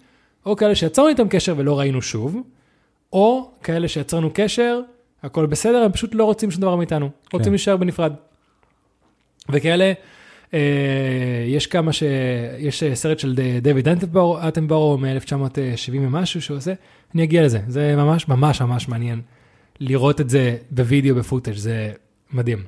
[0.47, 2.37] או כאלה שיצרנו איתם קשר ולא ראינו שוב,
[3.13, 4.81] או כאלה שיצרנו קשר,
[5.23, 7.51] הכל בסדר, הם פשוט לא רוצים שום דבר מאיתנו, רוצים כן.
[7.51, 8.13] להישאר בנפרד.
[9.49, 9.93] וכאלה,
[10.55, 10.61] אה,
[11.47, 12.03] יש כמה ש...
[12.59, 13.89] יש אה, סרט של דויד
[14.49, 16.73] אטנבורו מ-1970 ומשהו שהוא עושה,
[17.15, 19.21] אני אגיע לזה, זה ממש ממש ממש מעניין
[19.81, 21.93] לראות את זה בווידאו, בפוטאג', זה
[22.33, 22.65] מדהים.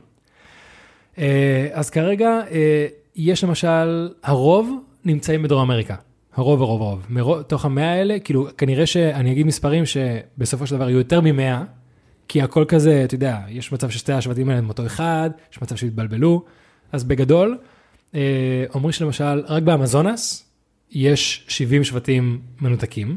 [1.18, 2.40] אה, אז כרגע
[3.16, 4.70] יש למשל, הרוב
[5.04, 5.94] נמצאים בדרום אמריקה.
[6.34, 7.06] הרוב, הרוב, הרוב.
[7.08, 11.62] מרוב, תוך המאה האלה, כאילו, כנראה שאני אגיד מספרים שבסופו של דבר יהיו יותר ממאה,
[12.28, 15.76] כי הכל כזה, אתה יודע, יש מצב ששתי השבטים האלה הם אותו אחד, יש מצב
[15.76, 16.44] שהתבלבלו,
[16.92, 17.58] אז בגדול,
[18.14, 20.44] אה, אומרים שלמשל, רק באמזונס
[20.90, 23.16] יש 70 שבטים מנותקים,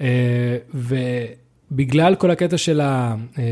[0.00, 3.44] אה, ובגלל כל הקטע של, ה, אה,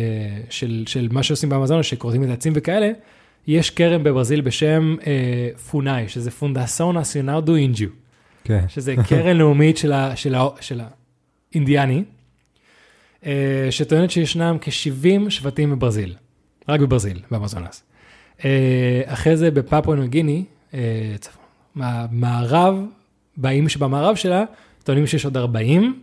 [0.50, 2.90] של, של מה שעושים באמזונס, שכורתים את העצים וכאלה,
[3.46, 4.96] יש כרם בברזיל בשם
[5.70, 7.86] פונאי, שזה פונדסון אסיונרדו אינג'ו.
[8.44, 8.64] כן.
[8.68, 10.80] שזה קרן לאומית של, ה, של, ה, של
[11.52, 12.04] האינדיאני,
[13.70, 16.14] שטוענת שישנם כ-70 שבטים בברזיל,
[16.68, 17.89] רק בברזיל, באמזונס.
[18.44, 21.14] אה, אחרי זה בפפואה ניו גיני, אה,
[22.10, 22.84] מערב,
[23.36, 24.44] באיים שבמערב שלה,
[24.84, 26.00] טוענים שיש עוד 40,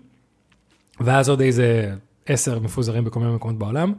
[1.00, 1.94] ואז עוד איזה
[2.26, 3.94] 10 מפוזרים בכל מיני מקומות בעולם.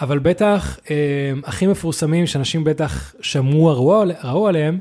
[0.00, 4.78] אבל בטח אה, הכי מפורסמים שאנשים בטח שמעו, ראו, ראו עליהם,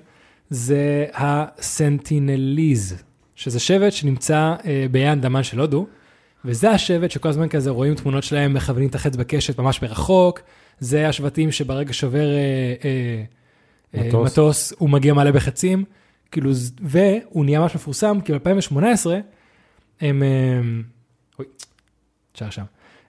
[0.50, 3.04] זה הסנטינליז,
[3.36, 4.56] שזה שבט שנמצא
[4.92, 5.88] באי האנדמן של הודו,
[6.46, 10.42] וזה השבט שכל הזמן כזה רואים תמונות שלהם מכוונים את החץ בקשת ממש מרחוק,
[10.82, 13.24] זה השבטים שברגע שובר אה, אה,
[13.96, 14.32] אה, מטוס.
[14.32, 15.84] מטוס, הוא מגיע מלא בחצים,
[16.32, 16.52] כאילו,
[16.82, 19.08] והוא נהיה ממש מפורסם, כי ב-2018
[20.02, 20.24] הם,
[21.40, 21.46] אוי,
[22.32, 22.64] תשאר שם,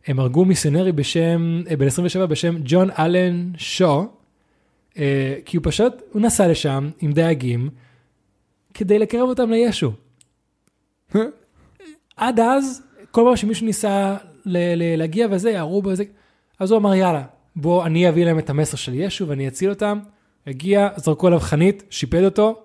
[0.07, 4.09] הם הרגו מיסיונרי בשם, בן 27 בשם ג'ון אלן שו,
[5.45, 7.71] כי הוא פשוט, הוא נסע לשם עם דייגים,
[8.75, 9.93] כדי לקרב אותם לישו.
[12.17, 16.05] עד אז, כל פעם שמישהו ניסה ל- ל- להגיע וזה, יערו בו איזה,
[16.59, 17.25] אז הוא אמר יאללה,
[17.57, 19.99] בוא אני אביא להם את המסר של ישו ואני אציל אותם.
[20.47, 22.63] הגיע, זרקו עליו חנית, שיפד אותו,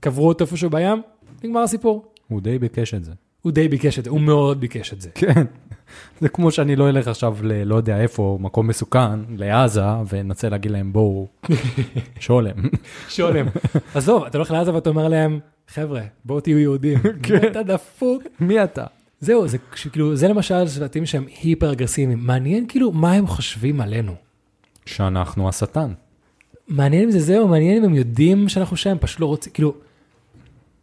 [0.00, 1.02] קברו אותו איפשהו בים,
[1.44, 2.04] נגמר הסיפור.
[2.28, 3.12] הוא די ביקש את זה.
[3.42, 5.10] הוא די ביקש את זה, הוא מאוד ביקש את זה.
[5.14, 5.44] כן.
[6.20, 7.62] זה כמו שאני לא אלך עכשיו ל...
[7.64, 11.28] לא יודע איפה, מקום מסוכן, לעזה, ואנסה להגיד להם בואו,
[12.20, 12.54] שולם.
[13.08, 13.46] שולם.
[13.94, 16.98] עזוב, אתה הולך לעזה ואתה אומר להם, חבר'ה, בואו תהיו יהודים.
[17.50, 18.22] אתה דפוק.
[18.40, 18.84] מי אתה?
[19.20, 19.58] זהו, זה
[19.92, 22.18] כאילו, זה למשל שבטים שהם היפר אגרסיביים.
[22.22, 24.14] מעניין כאילו מה הם חושבים עלינו.
[24.86, 25.92] שאנחנו השטן.
[26.68, 29.74] מעניין אם זה זהו, מעניין אם הם יודעים שאנחנו שם, פשוט לא רוצים, כאילו,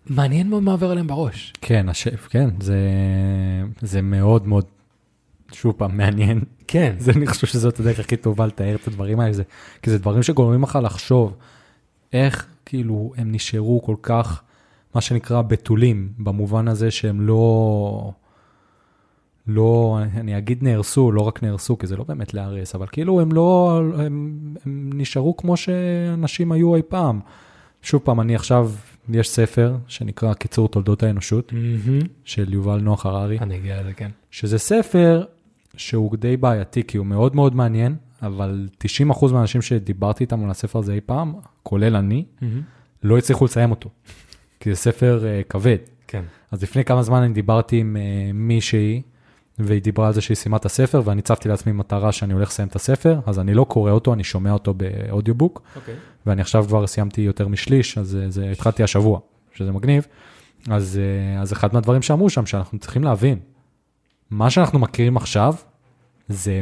[0.09, 1.53] מעניין מאוד מה עובר עליהם בראש.
[1.61, 2.79] כן, השף, כן, זה,
[3.81, 4.65] זה מאוד מאוד,
[5.51, 6.41] שוב פעם, מעניין.
[6.67, 9.43] כן, זה, אני חושב שזאת הדרך הכי טובה לתאר את הדברים האלה, זה,
[9.81, 11.35] כי זה דברים שגורמים לך לחשוב
[12.13, 14.41] איך כאילו הם נשארו כל כך,
[14.95, 18.11] מה שנקרא, בתולים, במובן הזה שהם לא,
[19.55, 23.31] לא, אני אגיד נהרסו, לא רק נהרסו, כי זה לא באמת להרס, אבל כאילו הם
[23.31, 27.19] לא, הם, הם נשארו כמו שאנשים היו אי פעם.
[27.81, 28.71] שוב פעם, אני עכשיו,
[29.09, 31.99] יש ספר שנקרא קיצור תולדות האנושות, מהמם.
[32.23, 33.39] של יובל נוח הררי.
[33.39, 34.11] אני אגיע לזה, כן.
[34.31, 35.23] שזה ספר
[35.77, 38.67] שהוא די בעייתי, כי הוא מאוד מאוד מעניין, אבל
[39.09, 41.33] 90% מהאנשים שדיברתי איתם על הספר הזה אי פעם,
[41.63, 42.61] כולל אני, מהמם.
[43.03, 43.89] לא הצליחו לסיים אותו.
[44.59, 45.77] כי זה ספר uh, כבד.
[46.07, 46.23] כן.
[46.51, 49.01] אז לפני כמה זמן אני דיברתי עם uh, מישהי,
[49.64, 52.68] והיא דיברה על זה שהיא סיימה את הספר, ואני הצבתי לעצמי מטרה שאני הולך לסיים
[52.68, 55.95] את הספר, אז אני לא קורא אותו, אני שומע אותו באודיובוק, אוקיי.
[56.26, 59.20] ואני עכשיו כבר סיימתי יותר משליש, אז זה, התחלתי השבוע,
[59.53, 60.07] שזה מגניב.
[60.70, 63.39] אז, אה, אז אחד מהדברים שאמרו שם, שאנחנו צריכים להבין,
[64.32, 65.55] מה שאנחנו מכירים עכשיו,
[66.28, 66.62] זה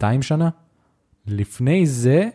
[0.00, 0.48] 100-200 שנה.
[1.26, 2.28] לפני זה,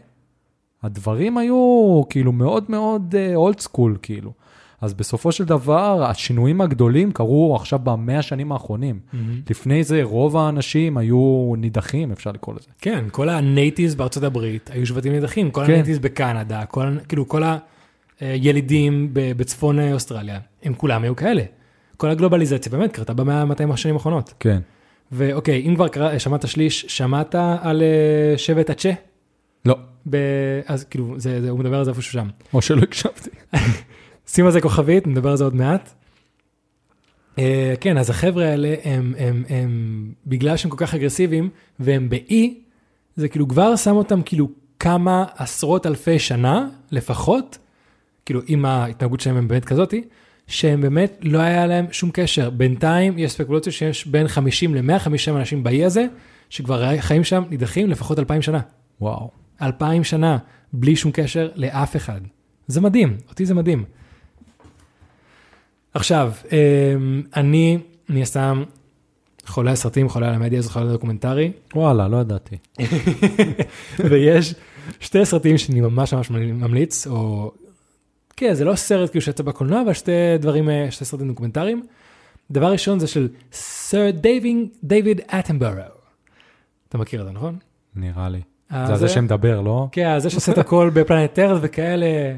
[0.83, 4.31] הדברים היו כאילו מאוד מאוד old school, כאילו.
[4.81, 8.99] אז בסופו של דבר, השינויים הגדולים קרו עכשיו במאה השנים האחרונים.
[9.13, 9.41] מהמם.
[9.49, 12.67] לפני זה, רוב האנשים היו נידחים, אפשר לקרוא לזה.
[12.81, 15.71] כן, כל ה natives בארצות הברית היו שבטים נידחים, כל כן.
[15.71, 17.43] ה natives בקנדה, כל, כאילו כל
[18.19, 21.43] הילידים בצפון אוסטרליה, הם כולם היו כאלה.
[21.97, 24.33] כל הגלובליזציה באמת קרתה במאה 200 השנים האחרונות.
[24.39, 24.59] כן.
[25.11, 28.91] ואוקיי, אם כבר קרא, שמעת שליש, שמעת על אה, שבט הצ'ה?
[29.65, 29.75] לא,
[30.09, 30.17] ב...
[30.67, 32.27] אז כאילו, זה, זה, הוא מדבר על זה איפשהו שם.
[32.53, 33.29] או שלא הקשבתי.
[34.27, 35.93] שים על זה כוכבית, נדבר על זה עוד מעט.
[37.35, 37.39] Uh,
[37.81, 41.49] כן, אז החבר'ה האלה הם, הם, הם, בגלל שהם כל כך אגרסיביים
[41.79, 42.59] והם באי,
[43.15, 44.49] זה כאילו כבר שם אותם כאילו
[44.79, 47.57] כמה עשרות אלפי שנה לפחות,
[48.25, 50.03] כאילו אם ההתנהגות שלהם הם באמת כזאתי,
[50.47, 52.49] שהם באמת לא היה להם שום קשר.
[52.49, 56.05] בינתיים יש ספקולציה שיש בין 50 ל-150 אנשים באי הזה,
[56.49, 58.59] שכבר חיים שם נידחים לפחות אלפיים שנה.
[59.01, 59.29] וואו.
[59.61, 60.37] אלפיים שנה,
[60.73, 62.21] בלי שום קשר לאף אחד.
[62.67, 63.83] זה מדהים, אותי זה מדהים.
[65.95, 67.77] עכשיו, אמ, אני,
[68.09, 68.63] מן הסתם,
[69.45, 72.57] חולה על סרטים, חולה על המדיה, זה חולה על דוקומנטרי, וואלה, לא ידעתי.
[74.09, 74.55] ויש
[74.99, 77.51] שתי סרטים שאני ממש ממש ממליץ, או...
[78.37, 81.83] כן, זה לא סרט כאילו שיצא בקולנוע, אבל שתי דברים, אה, שתי סרטים דוקומנטריים.
[82.51, 85.73] דבר ראשון זה של סר דייוויד, דיוויד אטנבורו.
[86.89, 87.57] אתה מכיר את זה, נכון?
[87.95, 88.41] נראה לי.
[88.71, 89.87] אה, זה הזה שמדבר, לא?
[89.91, 92.35] כן, זה שעושה את הכל ב Planet Earth וכאלה.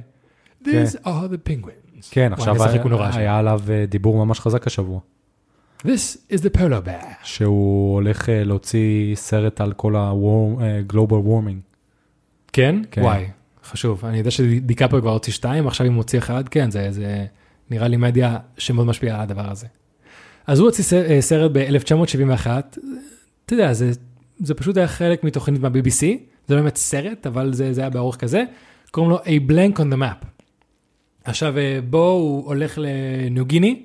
[0.63, 1.86] These are the penguins.
[2.11, 3.17] כן, וואי, עכשיו נורא שם.
[3.17, 4.99] היה עליו אה, דיבור ממש חזק השבוע,
[5.83, 7.05] This is the polar bear.
[7.23, 11.75] שהוא הולך אה, להוציא סרט על כל ה-global warming.
[12.53, 12.75] כן?
[12.91, 13.01] כן.
[13.01, 13.25] וואי,
[13.63, 14.05] חשוב.
[14.05, 17.25] אני יודע שדיקפו כבר הוציא שתיים, עכשיו אם הוא הוציא אחד, כן, זה, זה
[17.69, 19.67] נראה לי מדיה שמאוד משפיעה על הדבר הזה.
[20.47, 22.47] אז הוא הוציא אה, סרט ב-1971,
[23.45, 23.91] אתה יודע, זה,
[24.39, 26.01] זה פשוט היה חלק מתוכנית מה-BBC,
[26.47, 28.43] זה לא באמת סרט, אבל זה, זה היה באורך כזה,
[28.91, 30.25] קוראים לו A Blank on the Map.
[31.27, 33.83] עכשיו, אה, בו הוא הולך לניו גיני,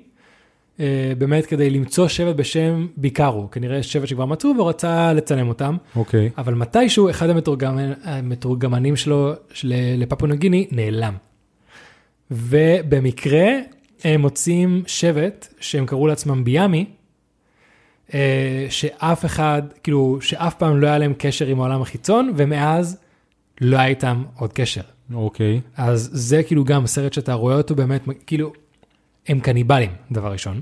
[0.79, 5.77] אה, באמת כדי למצוא שבט בשם ביקרו, כנראה שבט שכבר מצאו והוא רצה לצלם אותם.
[5.95, 6.29] אוקיי.
[6.37, 11.13] אבל מתישהו אחד המתורגמנים, המתורגמנים שלו של- לפפו ניו גיני נעלם.
[12.31, 13.47] ובמקרה
[14.03, 16.85] הם מוצאים שבט שהם קראו לעצמם ביאמי,
[18.13, 22.97] אה, שאף אחד, כאילו, שאף פעם לא היה להם קשר עם העולם החיצון, ומאז
[23.61, 24.81] לא היה איתם עוד קשר.
[25.13, 25.61] אוקיי.
[25.77, 28.53] אז זה כאילו גם סרט שאתה רואה אותו באמת, כאילו,
[29.27, 30.61] הם קניבלים, דבר ראשון.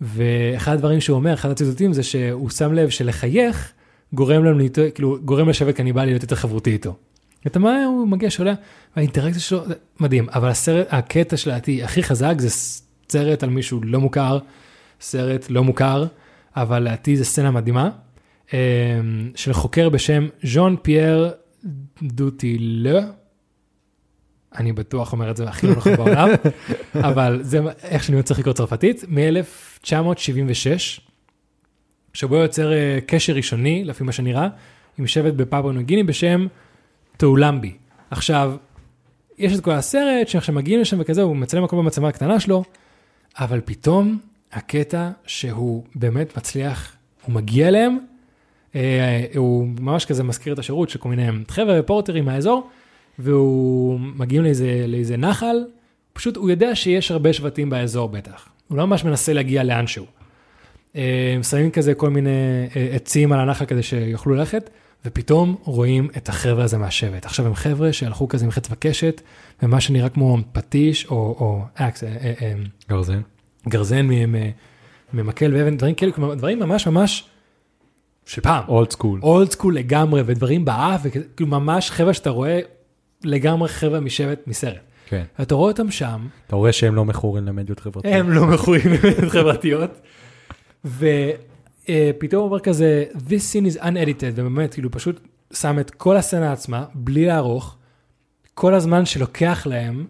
[0.00, 3.72] ואחד הדברים שהוא אומר, אחד הציטוטים זה שהוא שם לב שלחייך
[4.12, 4.64] גורם לנו,
[4.94, 6.96] כאילו, גורם לשבט קניבלי להיות יותר חברותי איתו.
[7.46, 8.56] אתה מה, הוא מגיע, שולח,
[8.96, 9.60] והאינטראקציה שלו,
[10.00, 12.50] מדהים, אבל הסרט, הקטע שלדעתי הכי חזק זה
[13.08, 14.38] סרט על מישהו לא מוכר,
[15.00, 16.06] סרט לא מוכר,
[16.56, 17.90] אבל לדעתי זה סצנה מדהימה,
[18.54, 18.58] אה,
[19.34, 21.30] של חוקר בשם ז'אן פייר
[22.02, 22.98] דוטילו,
[24.58, 26.28] אני בטוח אומר את זה הכי לא נכון בעולם,
[27.08, 31.00] אבל זה איך שאני צריך לקרוא צרפתית, מ-1976,
[32.12, 34.48] שבו יוצר אה, קשר ראשוני, לפי מה שנראה,
[34.98, 36.46] עם שבט בפאפו ניו גיני בשם
[37.16, 37.72] טאולמבי.
[38.10, 38.56] עכשיו,
[39.38, 42.64] יש את כל הסרט שעכשיו מגיעים לשם וכזה, הוא מצלם הכל במצלמה הקטנה שלו,
[43.38, 44.18] אבל פתאום
[44.52, 46.92] הקטע שהוא באמת מצליח,
[47.24, 47.98] הוא מגיע אליהם,
[48.74, 52.68] אה, הוא ממש כזה מזכיר את השירות של כל מיני חבר'ה ופורטרים מהאזור,
[53.18, 55.56] והוא מגיעים לאיזה, לאיזה נחל,
[56.12, 60.04] פשוט הוא יודע שיש הרבה שבטים באזור בטח, הוא לא ממש מנסה להגיע לאנשהו.
[60.96, 62.30] אה, שמים כזה כל מיני
[62.76, 64.70] אה, עצים על הנחל כדי שיוכלו ללכת,
[65.04, 67.26] ופתאום רואים את החבר'ה הזה מהשבט.
[67.26, 69.20] עכשיו הם חבר'ה שהלכו כזה עם חץ וקשת,
[69.62, 72.52] ומה שנראה כמו פטיש או, או axe, אה,
[72.88, 73.20] גרזן.
[73.68, 74.08] גרזן
[75.12, 77.24] ממקל ואבן, דברים כאלה, דברים ממש ממש
[78.26, 78.64] של פעם.
[78.68, 79.20] old school.
[79.22, 82.60] old school לגמרי, ודברים באף, וכאילו ממש חבר'ה שאתה רואה
[83.24, 84.80] לגמרי חבר'ה משבט מסרט.
[85.06, 85.24] כן.
[85.42, 88.14] אתה רואה אותם שם, אתה רואה שהם לא מכורים למדיות חברתיות.
[88.14, 89.90] הם לא מכורים למדיות חברתיות,
[90.84, 91.12] ופתאום
[92.32, 95.20] הוא אומר כזה, this scene is unedited, ובאמת, כאילו פשוט
[95.52, 97.76] שם את כל הסצנה עצמה, בלי לערוך,
[98.54, 100.06] כל הזמן שלוקח להם,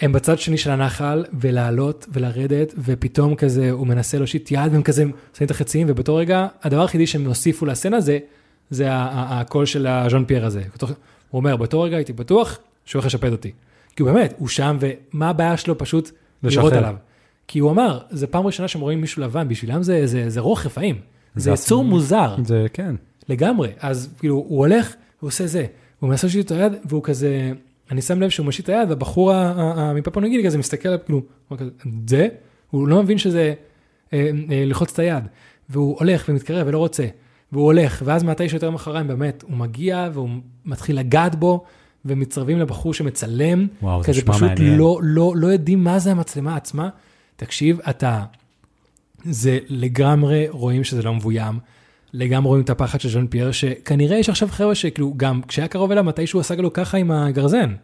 [0.00, 5.02] הם בצד שני של הנחל, ולעלות ולרדת, ופתאום כזה הוא מנסה להושיט יד, והם כזה
[5.02, 8.18] שמים את החצים, ובאותו רגע, הדבר היחידי שהם הוסיפו לסצנה זה,
[8.70, 10.62] זה הקול של הז'אן פייר הזה.
[11.30, 13.50] הוא אומר, באותו רגע הייתי בטוח שהוא הולך לשפט אותי.
[13.96, 16.10] כי הוא באמת, הוא שם, ומה הבעיה שלו פשוט
[16.42, 16.64] לשחרר.
[16.64, 16.94] לראות עליו.
[17.48, 20.66] כי הוא אמר, זה פעם ראשונה שהם רואים מישהו לבן, בשבילם זה, זה, זה רוח
[20.66, 20.96] רפאים.
[21.36, 22.36] זה יצור מוזר.
[22.44, 22.94] זה כן.
[23.28, 25.66] לגמרי, אז כאילו, הוא הולך, הוא עושה זה,
[26.00, 27.52] הוא מנסה להושיט את היד, והוא כזה,
[27.90, 30.88] אני שם לב שהוא מושיט את היד, והבחור ה- ה- ה- מפפו נגידי כזה מסתכל
[30.88, 31.22] עליו, כאילו,
[32.06, 32.28] זה?
[32.70, 33.54] הוא לא מבין שזה
[34.12, 34.18] אה,
[34.50, 35.24] אה, ללחוץ את היד,
[35.68, 37.06] והוא הולך ומתקרב ולא רוצה,
[37.52, 40.28] והוא הולך, ואז מתישהו יותר מחריים, באמת, הוא מגיע והוא
[40.64, 41.64] מתחיל לגעת בו,
[42.04, 44.78] ומצטרבים לבחור שמצלם, וואו, זה כזה נשמע פשוט מעניין.
[44.78, 46.88] לא, לא, לא יודעים מה זה המצלמה עצמה.
[47.36, 48.24] תקשיב, אתה,
[49.24, 51.58] זה לגמרי רואים שזה לא מבוים,
[52.12, 55.90] לגמרי רואים את הפחד של ז'אן פייר, שכנראה יש עכשיו חבר'ה שכאילו, גם כשהיה קרוב
[55.90, 57.74] אליו, מתישהו עשה לו ככה עם הגרזן.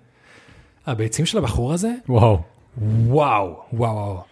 [0.86, 2.38] הביצים של הבחור הזה, וואו.
[2.78, 4.22] וואו, וואו, וואו.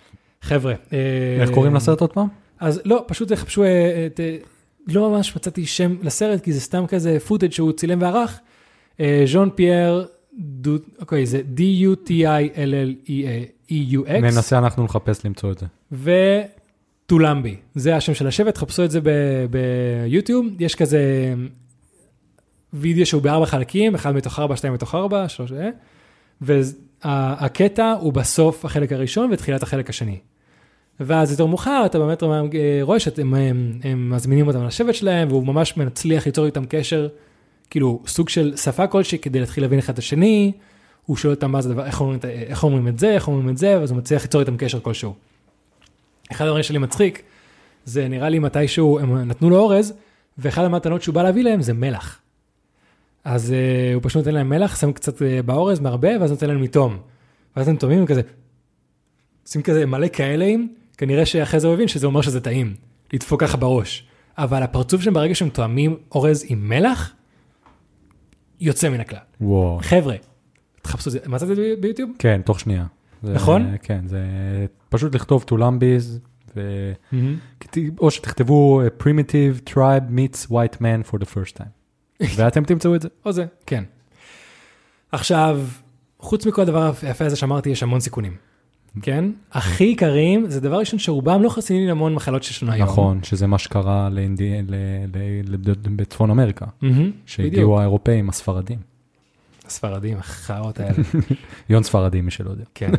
[0.43, 0.75] חבר'ה.
[0.93, 0.99] אה,
[1.41, 2.27] איך קוראים לסרט עוד פעם?
[2.61, 4.37] אז לא, פשוט תחפשו, אה, את, אה,
[4.87, 8.41] לא ממש מצאתי שם לסרט, כי זה סתם כזה פוטאג' שהוא צילם וערך.
[9.01, 10.07] אה, ז'אן פייר,
[11.01, 12.13] אוקיי, זה D-U-T-I-L-L-E-U-X.
[14.23, 15.67] ננסה אנחנו לחפש למצוא את זה.
[17.07, 19.01] וטולמבי, זה השם של השבט, חפשו את זה
[19.51, 21.35] ביוטיוב, יש כזה
[22.73, 25.71] וידאו שהוא בארבע חלקים, אחד מתוך ארבע, שתיים מתוך ארבע, שלוש, אה,
[26.41, 30.19] והקטע הוא בסוף החלק הראשון ותחילת החלק השני.
[31.01, 32.23] ואז יותר מאוחר אתה באמת
[32.83, 37.09] רואה שאתם הם, הם מזמינים אותם לשבט שלהם והוא ממש מצליח ליצור איתם קשר,
[37.71, 40.53] כאילו סוג של שפה כלשהי כדי להתחיל להבין אחד את השני,
[41.07, 43.59] הוא שואל אותם מה זה דבר, איך אומרים, איך אומרים את זה, איך אומרים את
[43.59, 45.15] זה, ואז הוא מצליח ליצור איתם קשר כלשהו.
[46.33, 47.23] אחד הדברים שלי מצחיק,
[47.85, 49.93] זה נראה לי מתישהו הם נתנו לו אורז,
[50.39, 52.21] ואחד המתנות שהוא בא להביא להם זה מלח.
[53.25, 56.63] אז uh, הוא פשוט נותן להם מלח, שם קצת uh, באורז, מערבב, ואז נותן להם
[56.63, 56.99] לטום.
[57.57, 58.21] ואז הם טומים כזה,
[59.47, 60.55] עושים כזה מלא כאלה,
[60.99, 62.75] כנראה שאחרי זה הוא הבין שזה אומר שזה טעים,
[63.13, 64.07] לדפוק ככה בראש.
[64.39, 67.13] אבל הפרצוף שלהם ברגע שהם טועמים אורז עם מלח,
[68.61, 69.19] יוצא מן הכלל.
[69.41, 69.79] וואו.
[69.83, 70.15] חבר'ה,
[70.83, 72.11] תחפשו את זה, מצאת את זה ביוטיוב?
[72.19, 72.87] כן, תוך שנייה.
[73.23, 73.77] זה- נכון?
[73.83, 74.21] כן, זה
[74.89, 76.21] פשוט לכתוב טולמביז,
[76.57, 76.93] ו...
[77.99, 81.69] או שתכתבו uh, primitive tribe meets white man for the first time.
[82.37, 83.09] ואתם תמצאו את זה.
[83.25, 83.85] או זה, כן.
[85.13, 85.61] עכשיו,
[86.19, 88.37] חוץ מכל הדבר היפה הזה שאמרתי, יש המון סיכונים.
[89.03, 89.25] כן?
[89.53, 92.89] הכי עיקריים, זה דבר ראשון שרובם לא חסינים להמון מחלות שיש לנו היום.
[92.89, 94.09] נכון, שזה מה שקרה
[95.97, 96.67] בצפון אמריקה.
[97.27, 98.79] שהגיעו האירופאים, הספרדים.
[99.67, 100.93] הספרדים, החארות האלה.
[101.71, 102.65] יון ספרדי, מי שלא יודע.
[102.75, 102.91] כן.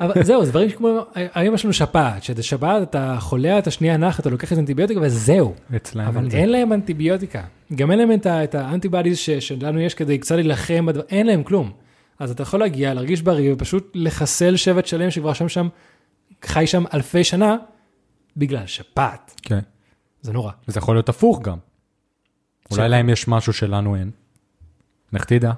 [0.00, 3.96] אבל זהו, זה דברים כמו, היום יש לנו שפעת, שזה שפעת, אתה חולה, אתה שנייה
[3.96, 5.54] נח, אתה לוקח איזה אנטיביוטיקה וזהו.
[5.76, 7.42] אצלם אבל אין להם אנטיביוטיקה.
[7.74, 11.42] גם אין להם את ה- את האנטיבאדיז ש- שלנו יש כדי קצת להילחם, אין להם
[11.42, 11.70] כלום.
[12.20, 15.68] אז אתה יכול להגיע, להרגיש בריא, ופשוט לחסל שבט שלם שכבר שם שם,
[16.44, 17.56] חי שם אלפי שנה,
[18.36, 19.40] בגלל שפעת.
[19.42, 19.58] כן.
[20.22, 20.52] זה נורא.
[20.68, 21.56] וזה יכול להיות הפוך גם.
[22.70, 24.10] אולי להם יש משהו שלנו אין.
[25.12, 25.52] לך תדע.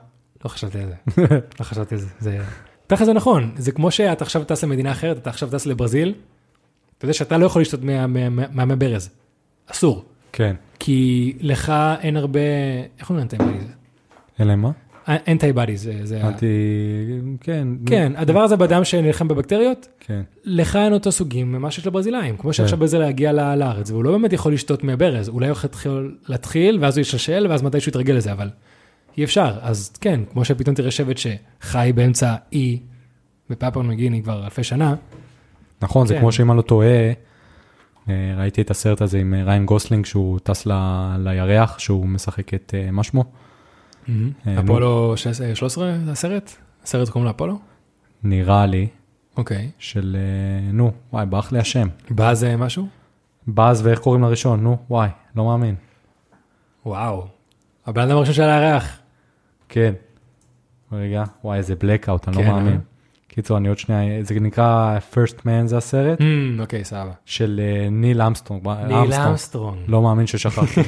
[0.44, 0.94] לא חשבתי על זה.
[1.60, 2.06] לא חשבתי על זה.
[2.20, 2.38] זה...
[2.88, 6.14] ככה זה נכון, זה כמו שאתה עכשיו טס למדינה אחרת, אתה עכשיו טס לברזיל,
[6.98, 9.10] אתה יודע שאתה לא יכול לשתות מה- מה- מה- מהמי ברז.
[9.66, 10.04] אסור.
[10.32, 10.56] כן.
[10.78, 12.40] כי לך אין הרבה,
[12.98, 13.64] איך אומרים אנטי-בדיז?
[14.38, 14.70] אין להם מה?
[15.08, 16.20] אנטי-בדיז, זה...
[16.22, 16.46] אמרתי,
[17.40, 17.68] כן.
[17.86, 20.22] כן, הדבר הזה באדם שנלחם בבקטריות, כן.
[20.44, 24.32] לך אין אותו סוגים ממה שיש לברזילאים, כמו שעכשיו ברזיל להגיע לארץ, והוא לא באמת
[24.32, 28.50] יכול לשתות מהברז, אולי הוא יכול להתחיל, ואז הוא ישלשל, ואז מתישהו יתרגל לזה, אבל
[29.18, 29.58] אי אפשר.
[29.62, 32.78] אז כן, כמו שפתאום תראה שבט שחי באמצע אי,
[33.50, 34.94] בפפר נגיני כבר אלפי שנה,
[35.82, 36.20] נכון, זה כן.
[36.20, 37.12] כמו שאם אני לא טועה,
[38.08, 42.54] אה, ראיתי את הסרט הזה עם אה, ריאן גוסלינג, שהוא טס ל- לירח, שהוא משחק
[42.54, 43.24] את, אה, מה שמו?
[44.08, 46.52] אה, אפולו 16 13 זה הסרט?
[46.84, 47.58] הסרט קוראים לו אפולו?
[48.22, 48.88] נראה לי,
[49.36, 49.70] אוקיי.
[49.78, 51.88] של, אה, נו, וואי, ברח לי השם.
[52.10, 52.88] בא זה משהו?
[53.46, 54.60] באז ואיך קוראים לראשון?
[54.62, 55.74] נו, וואי, לא מאמין.
[56.86, 57.26] וואו.
[57.86, 58.98] הבן אדם הראשון של הירח.
[59.68, 59.92] כן.
[60.92, 62.80] רגע, וואי, איזה blackout, אני לא כן, מאמין.
[63.32, 63.34] אה?
[63.34, 67.12] קיצור, אני עוד שנייה, זה נקרא First Man זה הסרט, אמ, אוקיי, סבבה.
[67.24, 68.68] של אה, ניל אמסטרונג.
[68.68, 69.78] ניל אמסטרונג.
[69.88, 70.80] לא מאמין ששכחתי.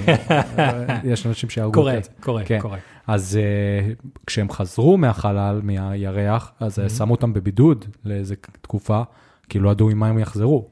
[1.13, 2.11] יש אנשים שיהרגו קורה, את זה.
[2.21, 2.61] קורה, כן.
[2.61, 2.79] קורה.
[3.07, 6.89] אז אה, כשהם חזרו מהחלל, מהירח, אז אמ-המ.
[6.89, 9.03] שמו אותם בבידוד לאיזה תקופה,
[9.49, 10.69] כי לא ידעו עם מה הם יחזרו.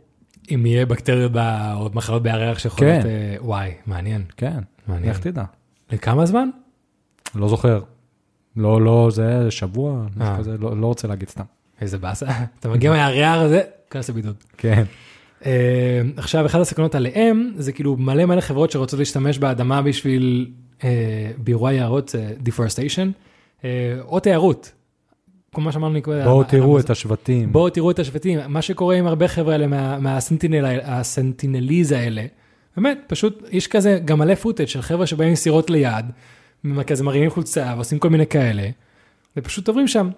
[0.55, 1.33] אם יהיה בקטריות
[1.75, 3.03] או מחלות בירח שיכולות...
[3.03, 3.07] כן.
[3.07, 4.25] אה, וואי, מעניין.
[4.37, 5.09] כן, מעניין.
[5.09, 5.45] איך תדע?
[5.93, 6.49] לכמה זמן?
[7.35, 7.81] לא זוכר.
[8.57, 10.39] לא, לא, זה שבוע, משהו אה.
[10.39, 11.45] כזה, לא, לא רוצה להגיד סתם.
[11.83, 12.27] איזה באסה.
[12.61, 13.61] אתה מגיע מהירח הזה,
[13.91, 14.37] כנס לבידוד.
[14.59, 14.83] כן,
[15.47, 20.51] אה, עכשיו, אחת הסכנות עליהם, זה כאילו מלא מלא חברות שרוצות להשתמש באדמה בשביל
[20.85, 20.89] אה,
[21.39, 23.09] באירועי יערות, אה, deforestation,
[24.01, 24.73] או תיירות.
[25.55, 26.25] כמו שאמרנו קודם.
[26.25, 27.53] בואו תראו את השבטים.
[27.53, 28.39] בואו תראו את השבטים.
[28.49, 32.25] מה שקורה עם הרבה חבר'ה האלה, מה- מהסנטינל- הסנטינליז האלה,
[32.77, 36.05] באמת, פשוט יש כזה גם מלא פוטאג' של חבר'ה שבאים עם סירות ליד,
[36.87, 38.69] כזה מרימים חולצה ועושים כל מיני כאלה,
[39.37, 40.11] ופשוט עוברים שם.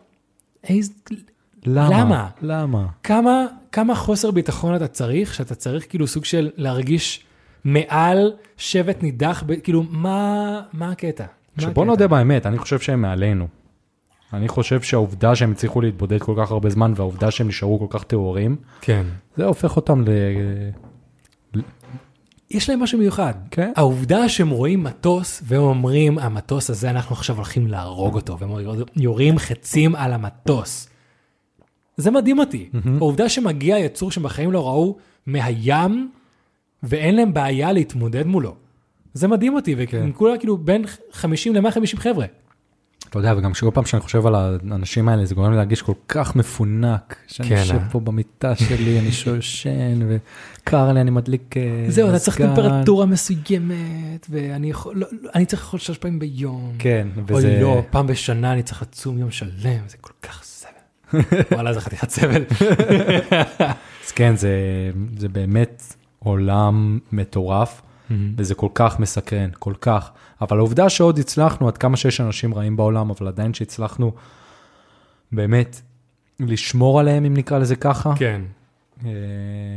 [1.67, 1.89] למה?
[1.89, 2.29] למה?
[2.43, 2.87] למה?
[3.03, 7.25] כמה, כמה חוסר ביטחון אתה צריך, שאתה צריך כאילו סוג של להרגיש
[7.65, 11.25] מעל שבט נידח, ב- כאילו, מה, מה הקטע?
[11.59, 11.85] שבוא?
[11.85, 13.47] נודה באמת, אני חושב שהם מעלינו.
[14.33, 18.05] אני חושב שהעובדה שהם הצליחו להתבודד כל כך הרבה זמן, והעובדה שהם נשארו כל כך
[18.05, 19.05] טהורים, כן.
[19.37, 20.09] זה הופך אותם ל...
[22.51, 23.35] יש להם משהו מיוחד.
[23.51, 23.73] כן.
[23.77, 28.51] העובדה שהם רואים מטוס והם אומרים, המטוס הזה, אנחנו עכשיו הולכים להרוג אותו, והם
[28.97, 30.89] יורים חצים על המטוס.
[31.97, 32.70] זה מדהים אותי.
[32.99, 36.11] העובדה שמגיע יצור שבחיים לא ראו מהים,
[36.82, 38.55] ואין להם בעיה להתמודד מולו.
[39.14, 42.26] זה מדהים אותי, וכולם כולה כאילו בין 50 ל-150 חבר'ה.
[43.14, 45.92] אתה יודע, וגם כל פעם שאני חושב על האנשים האלה, זה גורם לי להרגיש כל
[46.09, 47.16] כך מפונק.
[47.26, 47.88] שאני כן, יושב אה?
[47.90, 52.36] פה במיטה שלי, אני שושן, וקר לי, אני מדליק אה, זהו, אתה צריך.
[52.40, 56.72] טמפרטורה מסוימת, ואני יכול, לא, לא, אני צריך לאכול שלוש פעמים ביום.
[56.78, 57.59] כן, וזה...
[57.61, 60.45] לא, פעם בשנה אני צריך לצום יום שלם, זה כל כך.
[61.53, 62.45] וואלה, זה חתיכת סבל.
[64.05, 64.51] אז כן, זה,
[65.19, 65.83] זה באמת
[66.19, 67.83] עולם מטורף,
[68.37, 70.11] וזה כל כך מסקרן, כל כך.
[70.41, 74.12] אבל העובדה שעוד הצלחנו, עד כמה שיש אנשים רעים בעולם, אבל עדיין שהצלחנו
[75.33, 75.81] באמת
[76.41, 78.12] לשמור עליהם, אם נקרא לזה ככה.
[78.17, 78.41] כן.
[79.07, 79.11] אה,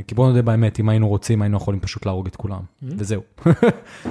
[0.08, 3.22] כי בוא נודה באמת, אם היינו רוצים, היינו יכולים פשוט להרוג את כולם, וזהו.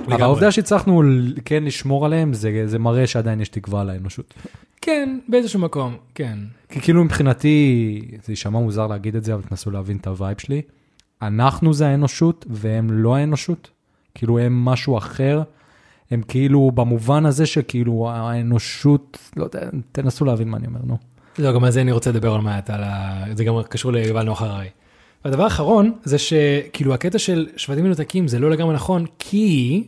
[0.07, 1.03] אבל העובדה שהצלחנו
[1.45, 4.35] כן לשמור עליהם, זה, זה מראה שעדיין יש תקווה לאנושות.
[4.81, 6.39] כן, באיזשהו מקום, כן.
[6.69, 10.39] כי כאילו מבחינתי, זה יישמע מוזר להגיד את זה, אבל תנסו להבין את ה vibe
[10.39, 10.63] שלי.
[11.23, 13.71] אנחנו זה האנושות, והם לא האנושות.
[14.15, 15.43] כאילו הם משהו אחר.
[16.11, 19.61] הם כאילו במובן הזה שכאילו האנושות, לא יודע,
[19.93, 20.97] תנסו להבין מה אני אומר, נו.
[21.39, 23.25] לא, גם על זה אני רוצה לדבר עוד מעט, על ה...
[23.35, 24.69] זה גם קשור ליובל נוח הררי.
[25.27, 29.85] והדבר האחרון זה שכאילו הקטע של שבטים מנותקים זה לא לגמרי נכון, כי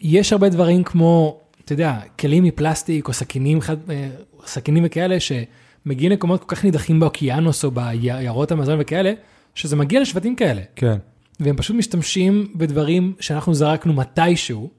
[0.00, 4.08] יש הרבה דברים כמו, אתה יודע, כלים מפלסטיק או סכינים, חד, אה,
[4.46, 9.12] סכינים וכאלה, שמגיעים למקומות כל כך נידחים באוקיינוס או ביערות המזון וכאלה,
[9.54, 10.62] שזה מגיע לשבטים כאלה.
[10.76, 10.98] כן.
[11.40, 14.70] והם פשוט משתמשים בדברים שאנחנו זרקנו מתישהו,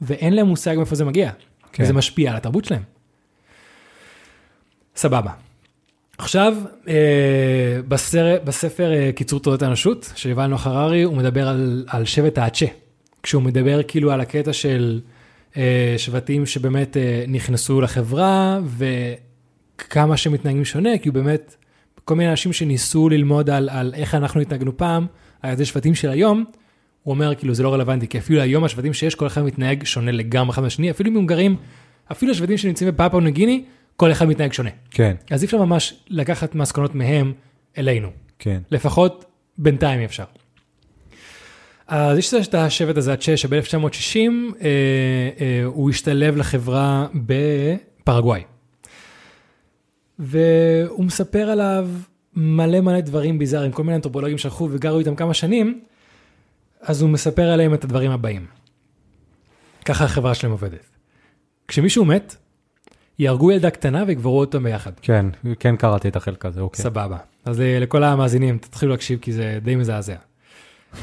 [0.00, 1.30] ואין להם מושג מאיפה זה מגיע.
[1.30, 1.38] כן.
[1.72, 1.82] כן.
[1.82, 2.82] וזה משפיע על התרבות שלהם.
[4.96, 5.47] סבבה.
[6.18, 6.54] עכשיו,
[6.88, 12.04] אה, בסר, בספר אה, קיצור תולדות האנושות של יובל נוח הררי, הוא מדבר על, על
[12.04, 12.66] שבט האצ'ה.
[13.22, 15.00] כשהוא מדבר כאילו על הקטע של
[15.56, 21.56] אה, שבטים שבאמת אה, נכנסו לחברה, וכמה שהם מתנהגים שונה, כי הוא באמת,
[22.04, 25.06] כל מיני אנשים שניסו ללמוד על, על איך אנחנו התנהגנו פעם,
[25.42, 26.44] על ידי שבטים של היום,
[27.02, 30.12] הוא אומר כאילו זה לא רלוונטי, כי אפילו היום השבטים שיש, כל אחד מתנהג שונה
[30.12, 31.56] לגמרי אחד מהשני, אפילו אם הם גרים,
[32.12, 33.64] אפילו השבטים שנמצאים בפאפו נגיני,
[33.98, 34.70] כל אחד מתנהג שונה.
[34.90, 37.32] כן, אז אי אפשר ממש לקחת מסקנות מהם
[37.78, 38.10] אלינו.
[38.38, 38.60] כן.
[38.70, 39.24] לפחות
[39.58, 40.24] בינתיים אפשר.
[41.86, 44.68] אז יש את השבט הזה, הצ'ה, שב-1960 אה,
[45.40, 48.42] אה, הוא השתלב לחברה בפרגוואי.
[50.18, 51.88] והוא מספר עליו
[52.34, 55.80] מלא מלא דברים ביזאריים, כל מיני אנתרופולוגים שהלכו וגרו איתם כמה שנים,
[56.80, 58.46] אז הוא מספר עליהם את הדברים הבאים.
[59.84, 60.86] ככה החברה שלהם עובדת.
[61.68, 62.36] כשמישהו מת,
[63.18, 64.92] יהרגו ילדה קטנה ויקברו אותו ביחד.
[65.02, 65.26] כן,
[65.58, 66.82] כן קראתי את החלק הזה, אוקיי.
[66.82, 67.16] סבבה.
[67.44, 70.16] אז אה, לכל המאזינים, תתחילו להקשיב כי זה די מזעזע.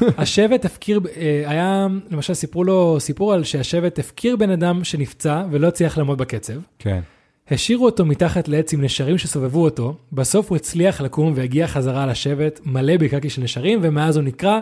[0.18, 5.68] השבט הפקיר, אה, היה, למשל סיפרו לו סיפור על שהשבט הפקיר בן אדם שנפצע ולא
[5.68, 6.54] הצליח לעמוד בקצב.
[6.78, 7.00] כן,
[7.50, 12.60] השאירו אותו מתחת לעץ עם נשרים שסובבו אותו, בסוף הוא הצליח לקום והגיע חזרה לשבט
[12.64, 14.60] מלא בקקי של נשרים, ומאז הוא נקרא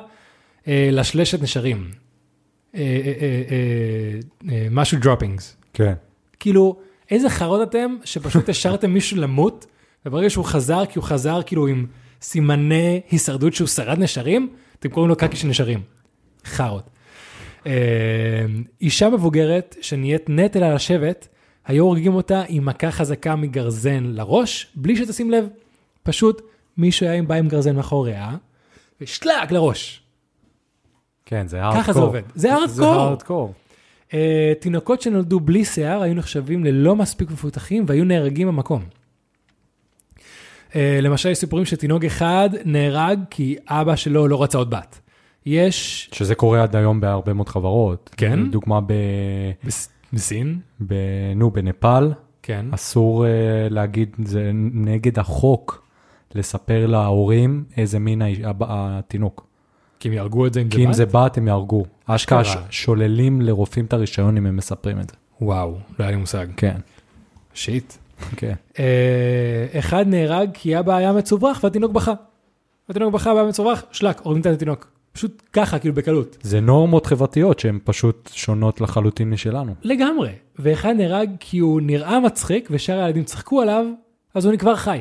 [0.68, 1.90] אה, לשלשת נשרים.
[2.74, 5.56] אה, אה, אה, אה, אה, משהו droppings.
[5.74, 5.92] כן.
[6.40, 6.76] כאילו,
[7.10, 9.66] איזה חרות אתם שפשוט השארתם מישהו למות,
[10.06, 11.86] וברגע שהוא חזר, כי הוא חזר כאילו עם
[12.22, 14.48] סימני הישרדות שהוא שרד נשרים,
[14.78, 15.82] אתם קוראים לו קקי של נשרים.
[16.44, 16.90] חרות.
[17.66, 17.72] אה,
[18.80, 21.28] אישה מבוגרת שנהיית נטל על השבט,
[21.66, 25.48] היו הורגים אותה עם מכה חזקה מגרזן לראש, בלי שתשים לב.
[26.02, 26.42] פשוט
[26.76, 28.36] מישהו היה בא עם גרזן מאחוריה,
[29.00, 30.02] ושלאק לראש.
[31.26, 31.82] כן, זה הארדקור.
[31.82, 32.22] ככה זה עובד.
[32.34, 33.52] זה זה הארדקור.
[34.14, 34.16] Uh,
[34.60, 38.82] תינוקות שנולדו בלי שיער היו נחשבים ללא מספיק מפותחים והיו נהרגים במקום.
[40.70, 45.00] Uh, למשל, יש סיפורים שתינוק אחד נהרג כי אבא שלו לא רצה עוד בת.
[45.46, 46.08] יש...
[46.12, 48.10] שזה קורה עד היום בהרבה מאוד חברות.
[48.16, 48.50] כן?
[48.50, 48.92] דוגמה ב...
[49.64, 50.58] בס- בסין?
[50.86, 50.94] ב...
[51.36, 52.12] נו, בנפאל,
[52.42, 52.66] כן.
[52.70, 53.28] אסור uh,
[53.72, 55.86] להגיד, זה נגד החוק
[56.34, 58.22] לספר להורים איזה מין
[58.60, 59.53] התינוק.
[59.98, 60.94] כי הם יהרגו את זה עם כי אם בת?
[60.94, 61.84] זה בת, הם יהרגו.
[62.06, 65.16] אשכרה שוללים לרופאים את הרישיון אם הם מספרים את זה.
[65.40, 66.46] וואו, לא היה לי מושג.
[66.56, 66.76] כן,
[67.54, 67.92] שיט.
[68.36, 68.54] כן.
[68.72, 68.78] Uh,
[69.78, 72.12] אחד נהרג כי אבא היה מצוברח והתינוק בכה.
[72.88, 74.86] התינוק בכה והיה מצוברח, שלק, הורגים את התינוק.
[75.12, 76.36] פשוט ככה, כאילו בקלות.
[76.42, 79.74] זה נורמות חברתיות שהן פשוט שונות לחלוטין משלנו.
[79.82, 80.32] לגמרי.
[80.58, 83.86] ואחד נהרג כי הוא נראה מצחיק ושאר הילדים צחקו עליו,
[84.34, 85.00] אז הוא כבר חי.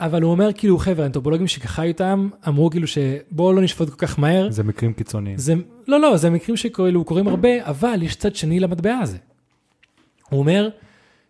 [0.00, 4.18] אבל הוא אומר כאילו, חבר'ה, האנתרופולוגים שחיו איתם, אמרו כאילו שבואו לא נשפוט כל כך
[4.18, 4.50] מהר.
[4.50, 5.38] זה מקרים קיצוניים.
[5.38, 5.54] זה,
[5.88, 9.18] לא, לא, זה מקרים שכאילו קורים הרבה, אבל יש צד שני למטבע הזה.
[10.30, 10.68] הוא אומר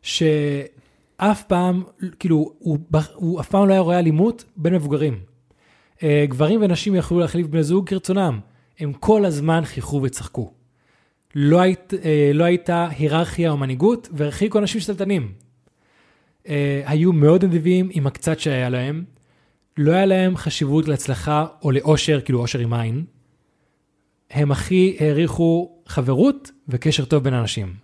[0.03, 1.83] שאף פעם,
[2.19, 2.79] כאילו, הוא,
[3.15, 5.19] הוא אף פעם לא היה רואה אלימות בין מבוגרים.
[6.03, 8.41] אה, גברים ונשים יכלו להחליף בני זוג כרצונם.
[8.81, 10.53] הם כל הזמן חייכו וצחקו.
[11.35, 15.33] לא, היית, אה, לא הייתה היררכיה או מנהיגות, והרחיקו אנשים שתלטנים.
[16.49, 19.05] אה, היו מאוד נדיבים עם הקצת שהיה להם.
[19.77, 23.05] לא היה להם חשיבות להצלחה או לאושר, כאילו אושר עם עין.
[24.31, 27.75] הם הכי העריכו חברות וקשר טוב בין אנשים.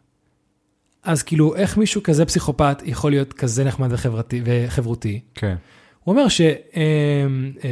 [1.02, 5.20] אז כאילו, איך מישהו כזה פסיכופת יכול להיות כזה נחמד וחברתי, וחברותי?
[5.34, 5.56] כן.
[6.04, 6.40] הוא אומר ש...
[6.40, 7.68] אה, אה,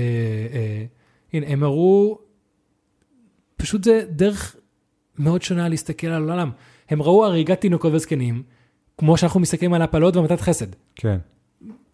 [0.52, 0.84] אה,
[1.32, 2.18] הנה, הם הראו,
[3.56, 4.56] פשוט זה דרך
[5.18, 6.50] מאוד שונה להסתכל על העולם.
[6.88, 8.42] הם ראו הריגת תינוקות וזקנים,
[8.98, 10.66] כמו שאנחנו מסתכלים על הפלות והמתת חסד.
[10.94, 11.16] כן.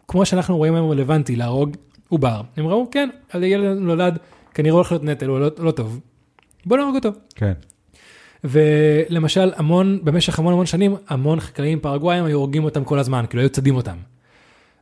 [0.07, 1.75] כמו שאנחנו רואים היום רלוונטי להרוג
[2.09, 2.41] עובר.
[2.57, 4.17] הם ראו, כן, הילד נולד,
[4.53, 5.99] כנראה הולך להיות נטל, הוא לא, לא טוב.
[6.65, 7.09] בוא נהרוג אותו.
[7.35, 7.53] כן.
[8.43, 13.41] ולמשל, המון, במשך המון המון שנים, המון חקלאים פרגוואים היו הורגים אותם כל הזמן, כאילו
[13.41, 13.97] היו צדים אותם.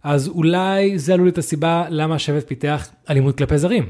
[0.03, 3.89] אז אולי זה עלול להיות הסיבה למה השבט פיתח אלימות כלפי זרים.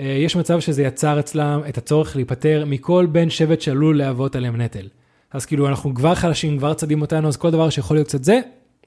[0.00, 4.60] אה, יש מצב שזה יצר אצלם את הצורך להיפטר מכל בן שבט שעלול להוות עליהם
[4.60, 4.88] נטל.
[5.34, 8.40] אז כאילו אנחנו כבר חלשים, כבר צדים אותנו, אז כל דבר שיכול להיות קצת זה,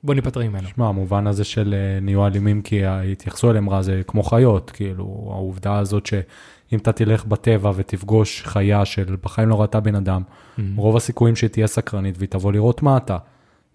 [0.04, 0.68] בוא ניפטר ממנו.
[0.68, 5.30] שמע, המובן הזה של אה, נהיו אלימים כי התייחסו אליהם רע זה כמו חיות, כאילו,
[5.32, 10.62] העובדה הזאת שאם אתה תלך בטבע ותפגוש חיה של בחיים לא ראתה בן אדם, Mm-hmm.
[10.76, 13.18] רוב הסיכויים שהיא תהיה סקרנית והיא תבוא לראות מה אתה.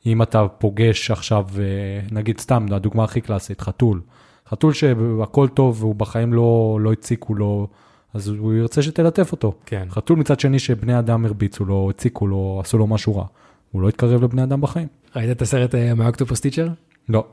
[0.07, 1.65] אם אתה פוגש עכשיו, אה,
[2.13, 4.01] נגיד סתם, הדוגמה הכי קלאסית, חתול.
[4.49, 7.69] חתול שהכל טוב והוא בחיים לא, לא הציקו לו,
[8.15, 9.55] אז הוא ירצה שתלטף אותו.
[9.67, 9.87] כן.
[9.91, 13.25] חתול מצד שני שבני אדם הרביצו לו, הציקו לו, עשו לו משהו רע.
[13.71, 14.89] הוא לא יתקרב לבני אדם בחיים.
[15.17, 16.69] ראית את הסרט אה, מהאוקטופוס טיצ'ר?
[17.09, 17.25] לא.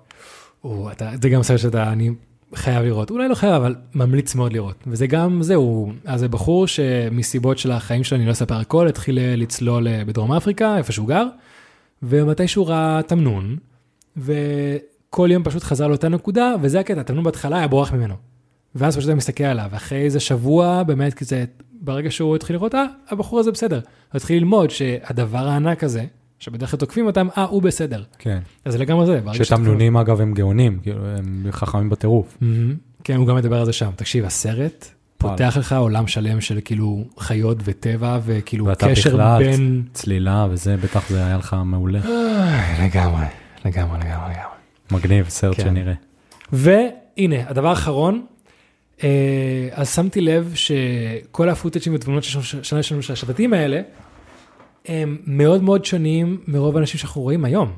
[0.63, 2.11] או, אתה, זה גם סרט שאתה, אני
[2.55, 4.83] חייב לראות, אולי לא חייב, אבל ממליץ מאוד לראות.
[4.87, 9.19] וזה גם, זהו, אז זה בחור שמסיבות של החיים שלו, אני לא אספר הכל, התחיל
[9.19, 11.25] אה, לצלול אה, בדרום אפריקה, איפה שהוא גר,
[12.03, 13.57] ומתישהו ראה תמנון,
[14.17, 18.28] וכל יום פשוט חזר לאותה נקודה, וזה הקטע, התמנון בהתחלה היה בורח ממנו.
[18.75, 21.45] ואז פשוט היה מסתכל עליו, ואחרי איזה שבוע, באמת כזה,
[21.81, 23.79] ברגע שהוא התחיל לראות, אה, הבחור הזה בסדר.
[23.79, 26.05] הוא התחיל ללמוד שהדבר הענק הזה,
[26.39, 28.03] שבדרך כלל תוקפים אותם, אה, הוא בסדר.
[28.19, 28.39] כן.
[28.65, 29.19] אז זה לגמרי זה.
[29.33, 32.37] שתמנונים אגב הם גאונים, כאילו הם חכמים בטירוף.
[32.41, 32.75] מהמם.
[33.03, 33.89] כן, הוא גם מדבר על זה שם.
[33.95, 39.83] תקשיב, הסרט פותח לך עולם שלם של כאילו חיות וטבע וכאילו קשר בכלל, בין...
[39.93, 41.99] צלילה וזה, בטח זה היה לך מעולה.
[42.83, 43.25] לגמרי,
[43.65, 44.33] לגמרי, לגמרי, לגמרי.
[44.91, 45.63] מגניב, סרט כן.
[45.63, 45.93] שנראה.
[46.53, 48.25] והנה, הדבר האחרון,
[49.71, 52.23] אז שמתי לב שכל הפוטאג'ים ותמונות
[52.63, 53.81] שנה שלנו של השבטים האלה,
[54.85, 57.71] הם מאוד מאוד שונים מרוב האנשים שאנחנו רואים היום.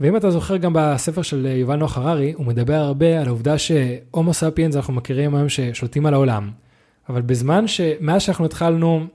[0.00, 4.34] ואם אתה זוכר גם בספר של יובל נוח הררי, הוא מדבר הרבה על העובדה שהומו
[4.34, 6.50] ספיאנס אנחנו מכירים היום ששולטים על העולם.
[7.08, 9.06] אבל בזמן שמאז שאנחנו התחלנו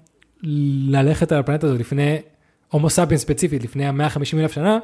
[0.44, 2.18] ללכת על הפלנטה הזאת לפני
[2.70, 4.80] הומו ספיאנס ספציפית, לפני ה-150 אלף שנה,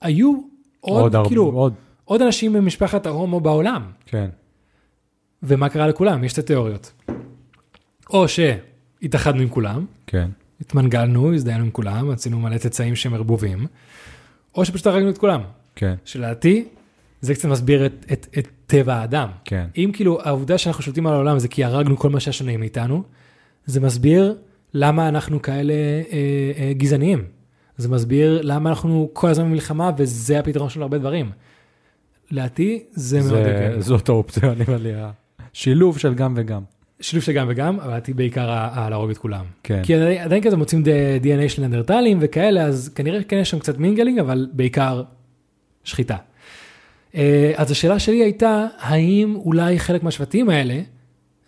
[0.00, 0.40] היו
[0.80, 3.82] עוד, עוד כאילו, הרבה, עוד, עוד אנשים ממשפחת ההומו בעולם.
[4.06, 4.28] כן,
[5.42, 6.24] ומה קרה לכולם?
[6.24, 6.92] יש את התיאוריות.
[8.10, 10.30] או שהתאחדנו עם כולם, כן,
[10.60, 13.66] התמנגלנו, הזדיינו עם כולם, עשינו מלא צאצאים שהם ערבובים,
[14.54, 15.40] או שפשוט הרגנו את כולם.
[15.76, 16.68] כן, שלדעתי,
[17.20, 19.28] זה קצת מסביר את, את, את טבע האדם.
[19.44, 23.02] כן, אם כאילו העובדה שאנחנו שולטים על העולם זה כי הרגנו כל מה שהשונה מאיתנו,
[23.66, 24.36] זה מסביר
[24.74, 27.24] למה אנחנו כאלה אה, אה, גזעניים.
[27.76, 31.30] זה מסביר למה אנחנו כל הזמן במלחמה וזה הפתרון של הרבה דברים.
[32.30, 33.74] לדעתי זה מאוד הגיוני.
[33.74, 34.92] זה, זאת האופציה, נראה לי,
[35.54, 36.62] השילוב של גם וגם.
[37.00, 38.46] שילוב של גם וגם, אבל לדעתי בעיקר
[38.90, 39.44] להרוג את כולם.
[39.62, 40.82] כן, כי עדיין, עדיין כזה מוצאים
[41.22, 45.02] DNA של נדרטלים וכאלה, אז כנראה כן יש שם קצת mingling, אבל בעיקר
[45.84, 46.16] שחיטה.
[47.14, 50.80] אה, אז השאלה שלי הייתה, האם אולי חלק מהשבטים האלה,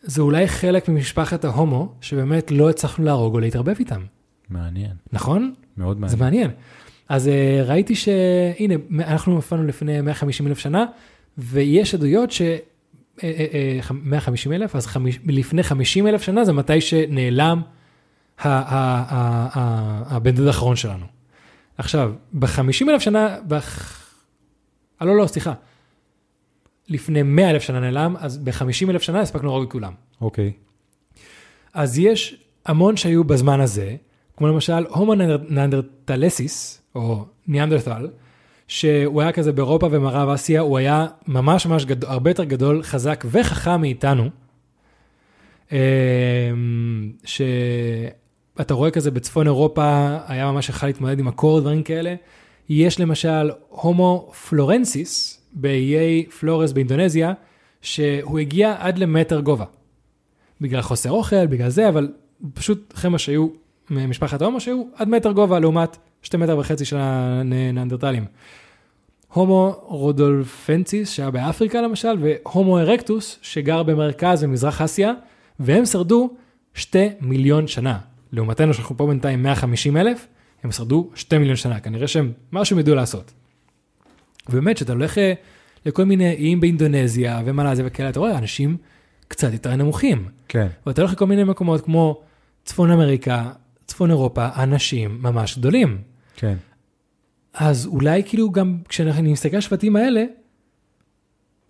[0.02, 4.02] זה אולי חלק ממשפחת ההומו, שבאמת לא הצלחנו להרוג או להתערבב איתם,
[4.50, 5.54] מעניין, נכון?
[5.76, 6.18] מאוד זה מעניין.
[6.18, 6.50] מעניין.
[7.08, 10.84] אז אה, ראיתי שהנה, אנחנו נפלנו לפני 150 אלף שנה,
[11.38, 12.42] ויש עדויות ש...
[13.22, 17.62] אה, אה, אה, 150 אלף, אז חמיש, לפני 50 אלף שנה זה מתי שנעלם
[18.38, 21.06] הבן דוד האחרון שלנו.
[21.78, 24.00] עכשיו, ב-50 אלף שנה, בח...
[25.02, 25.52] אה, לא, לא, סליחה.
[26.88, 29.92] לפני 100 אלף שנה נעלם, אז ב-50 אלף שנה הספקנו להרוג את כולם.
[30.20, 30.52] אוקיי,
[31.74, 32.36] אז יש
[32.66, 33.96] המון שהיו בזמן הזה,
[34.36, 35.14] כמו למשל הומו
[35.48, 38.08] ננדרטלסיס, או ניאנדרטל,
[38.74, 43.24] שהוא היה כזה באירופה ומערב אסיה, הוא היה ממש ממש גדול, הרבה יותר גדול, חזק
[43.30, 44.28] וחכם מאיתנו.
[45.72, 45.78] אמ,
[47.24, 52.14] שאתה רואה כזה בצפון אירופה, היה ממש יכול להתמודד עם הקור, דברים כאלה.
[52.68, 57.32] יש למשל הומו פלורנסיס באיי פלורס באינדונזיה,
[57.82, 59.64] שהוא הגיע עד למטר גובה.
[60.60, 62.08] בגלל חוסר אוכל, בגלל זה, אבל
[62.54, 63.48] פשוט חבר'ה שהיו
[63.90, 68.24] ממשפחת ההומו שהיו עד מטר גובה לעומת שתי מטר וחצי של הנאנדרטלים.
[69.34, 75.12] הומו רודולפנציס שהיה באפריקה למשל, והומו ארקטוס שגר במרכז ומזרח אסיה,
[75.60, 76.30] והם שרדו
[76.74, 77.98] שתי מיליון שנה.
[78.32, 80.26] לעומתנו שאנחנו פה בינתיים 150 אלף,
[80.62, 83.32] הם שרדו שתי מיליון שנה, כנראה שהם משהו הם ידעו לעשות.
[84.48, 85.32] ובאמת, כשאתה הולך אה,
[85.86, 88.76] לכל מיני איים באינדונזיה ומלאזיה וכאלה, אתה רואה אנשים
[89.28, 90.28] קצת יותר נמוכים.
[90.48, 92.20] כן, ואתה הולך לכל מיני מקומות כמו
[92.64, 93.50] צפון אמריקה,
[93.86, 95.98] צפון אירופה, אנשים ממש גדולים.
[96.36, 96.54] כן,
[97.54, 100.24] אז אולי כאילו גם כשאני מסתכל על השבטים האלה,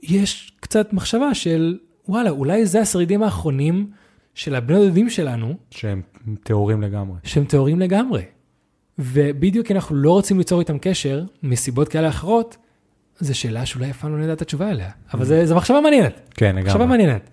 [0.02, 1.78] יש קצת מחשבה של
[2.08, 3.90] וואלה, אולי זה השרידים האחרונים
[4.34, 6.02] של הבני דודים שלנו, שהם
[6.42, 7.16] טהורים לגמרי.
[7.24, 8.22] שהם טהורים לגמרי.
[8.98, 12.56] ובדיוק כי אנחנו לא רוצים ליצור איתם קשר, מסיבות כאלה אחרות,
[13.20, 14.90] זו שאלה שאולי אף פעם לא נדע את התשובה אליה.
[15.14, 16.20] אבל זה- זו מחשבה מעניינת.
[16.34, 16.86] כן, מחשבה לגמרי.
[16.86, 17.30] מעניינת.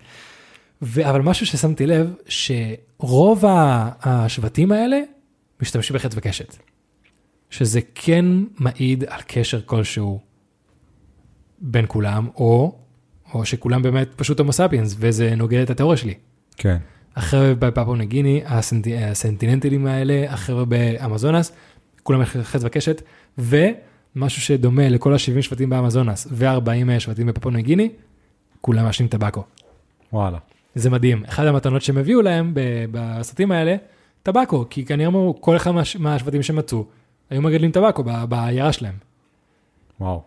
[0.82, 3.44] ו- אבל משהו ששמתי לב, שרוב
[4.02, 5.00] השבטים האלה
[5.62, 6.56] משתמשים בחץ וקשת.
[7.52, 8.24] שזה כן
[8.58, 10.20] מעיד על קשר כלשהו
[11.58, 12.78] בין כולם, או,
[13.34, 16.14] או שכולם באמת פשוט הומו ספיאנס, וזה נוגד את התיאוריה שלי.
[16.56, 16.76] כן,
[17.16, 18.86] החבר'ה בפפו נגיני, הסנט...
[19.10, 21.52] הסנטיננטלים האלה, החבר'ה באמזונס,
[22.02, 23.02] כולם חץ וקשת,
[23.38, 26.68] ומשהו שדומה לכל ה-70 שבטים באמזונס ו-40
[27.00, 27.90] שבטים בפפו נגיני,
[28.60, 29.44] כולם מעשנים טבקו.
[30.12, 30.38] וואלה.
[30.74, 31.22] זה מדהים.
[31.28, 32.52] אחת המתנות שהם הביאו להם
[32.92, 33.76] בסרטים האלה,
[34.22, 36.86] טבקו, כי כנראה אמרו, כל אחד מה- מהשבטים שמצאו,
[37.32, 38.94] היו מגדלים טבקו בעיירה שלהם.
[40.00, 40.22] וואו.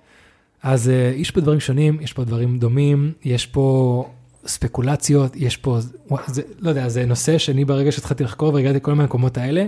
[0.63, 4.09] אז אה, יש פה דברים שונים, יש פה דברים דומים, יש פה
[4.45, 5.79] ספקולציות, יש פה,
[6.09, 9.65] וואי, זה, לא יודע, זה נושא שאני ברגע שהתחלתי לחקור והגעתי לכל המקומות האלה,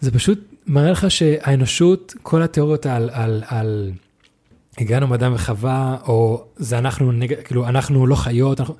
[0.00, 3.92] זה פשוט מראה לך שהאנושות, כל התיאוריות על, על, על
[4.78, 8.74] הגענו מאדם וחווה, או זה אנחנו, נגד, כאילו, אנחנו לא חיות, אנחנו...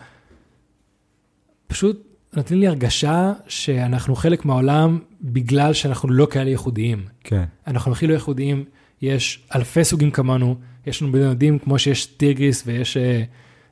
[1.66, 7.04] פשוט נותנים לי הרגשה שאנחנו חלק מהעולם בגלל שאנחנו לא כאלה ייחודיים.
[7.24, 8.64] כן, אנחנו הכי לא ייחודיים,
[9.02, 10.56] יש אלפי סוגים כמונו,
[10.86, 13.22] יש לנו בני דודים כמו שיש טיגריס ויש אה,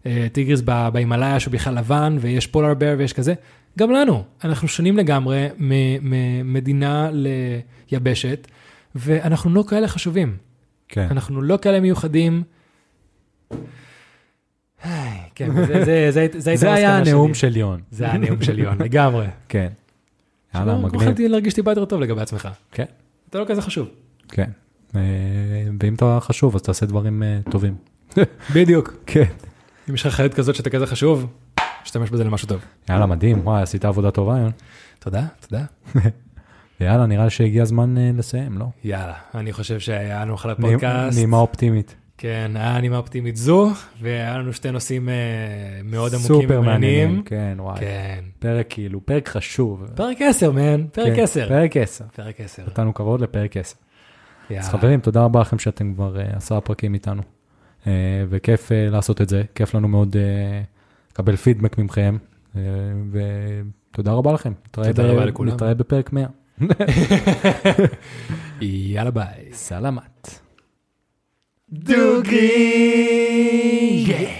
[0.07, 0.61] אה, טיגריס
[0.93, 3.35] בהימאליה שהוא בכלל לבן ויש פולר בר ויש כזה,
[3.79, 7.11] גם לנו, אנחנו שונים לגמרי ממדינה
[7.93, 8.49] ליבשת
[8.95, 10.37] ואנחנו לא כאלה חשובים,
[10.89, 11.07] כן.
[11.11, 12.43] אנחנו לא כאלה מיוחדים.
[15.35, 15.51] כן,
[16.39, 17.35] זה, היה הנאום.
[17.35, 17.81] של יון.
[17.91, 19.27] זה היה הנאום של יון, לגמרי.
[19.49, 19.69] כן.
[20.55, 21.03] יאללה, שלא, מגניב.
[21.03, 22.49] יכולתי להרגיש טיפה יותר טוב לגבי עצמך.
[22.73, 22.85] כן.
[23.31, 23.89] אתה לא כזה חשוב.
[24.29, 24.51] כן.
[24.97, 25.01] אה,
[25.81, 27.75] ואם אתה חשוב, אז תעשה דברים אה, טובים.
[28.55, 28.95] בדיוק.
[29.07, 29.25] כן.
[29.91, 31.27] אם יש לך חיות כזאת שאתה כזה חשוב,
[31.81, 32.61] להשתמש בזה למשהו טוב.
[32.91, 34.51] יאללה, מדהים, וואי, עשית עבודה טובה, יון.
[34.99, 35.65] תודה, תודה.
[36.81, 38.67] ויאללה, נראה לי שהגיע הזמן אה, לסיים, לא?
[38.85, 41.17] יאללה, אני חושב שהיה לנו אחלה פודקאסט.
[41.17, 41.95] נעימה אופטימית.
[42.19, 45.15] כן, היה נימה אופטימית זו, והיה לנו שתי נושאים אה,
[45.85, 47.09] מאוד עמוקים סופר מעניינים.
[47.09, 47.23] ומעניינים.
[47.23, 47.81] כן, וואי.
[47.81, 48.25] כן.
[48.39, 49.85] פרק כאילו, פרק חשוב.
[49.95, 51.49] פרק 10, מן, פרק כן, 10.
[51.49, 52.05] פרק 10.
[52.15, 52.63] פרק 10.
[52.67, 53.77] נתנו כבוד לפרק 10.
[54.59, 54.69] אז.
[54.69, 57.23] חברים, תודה רבה לכם שאתם כבר אה, עשרה פרקים איתנו.
[57.87, 57.93] אה,
[58.29, 60.17] וכיף לעשות את זה, כיף לנו מאוד
[61.13, 62.17] לקבל פידבק מכם,
[62.57, 62.61] אה,
[63.93, 64.53] ותודה רבה לכם.
[64.71, 65.53] תודה ב- רבה לכולם.
[65.55, 66.27] נתראה בפרק 100.
[68.61, 69.27] יאללה ביי.
[69.53, 70.46] סלמת.
[71.69, 72.37] Doogie.
[74.07, 74.36] Yeah.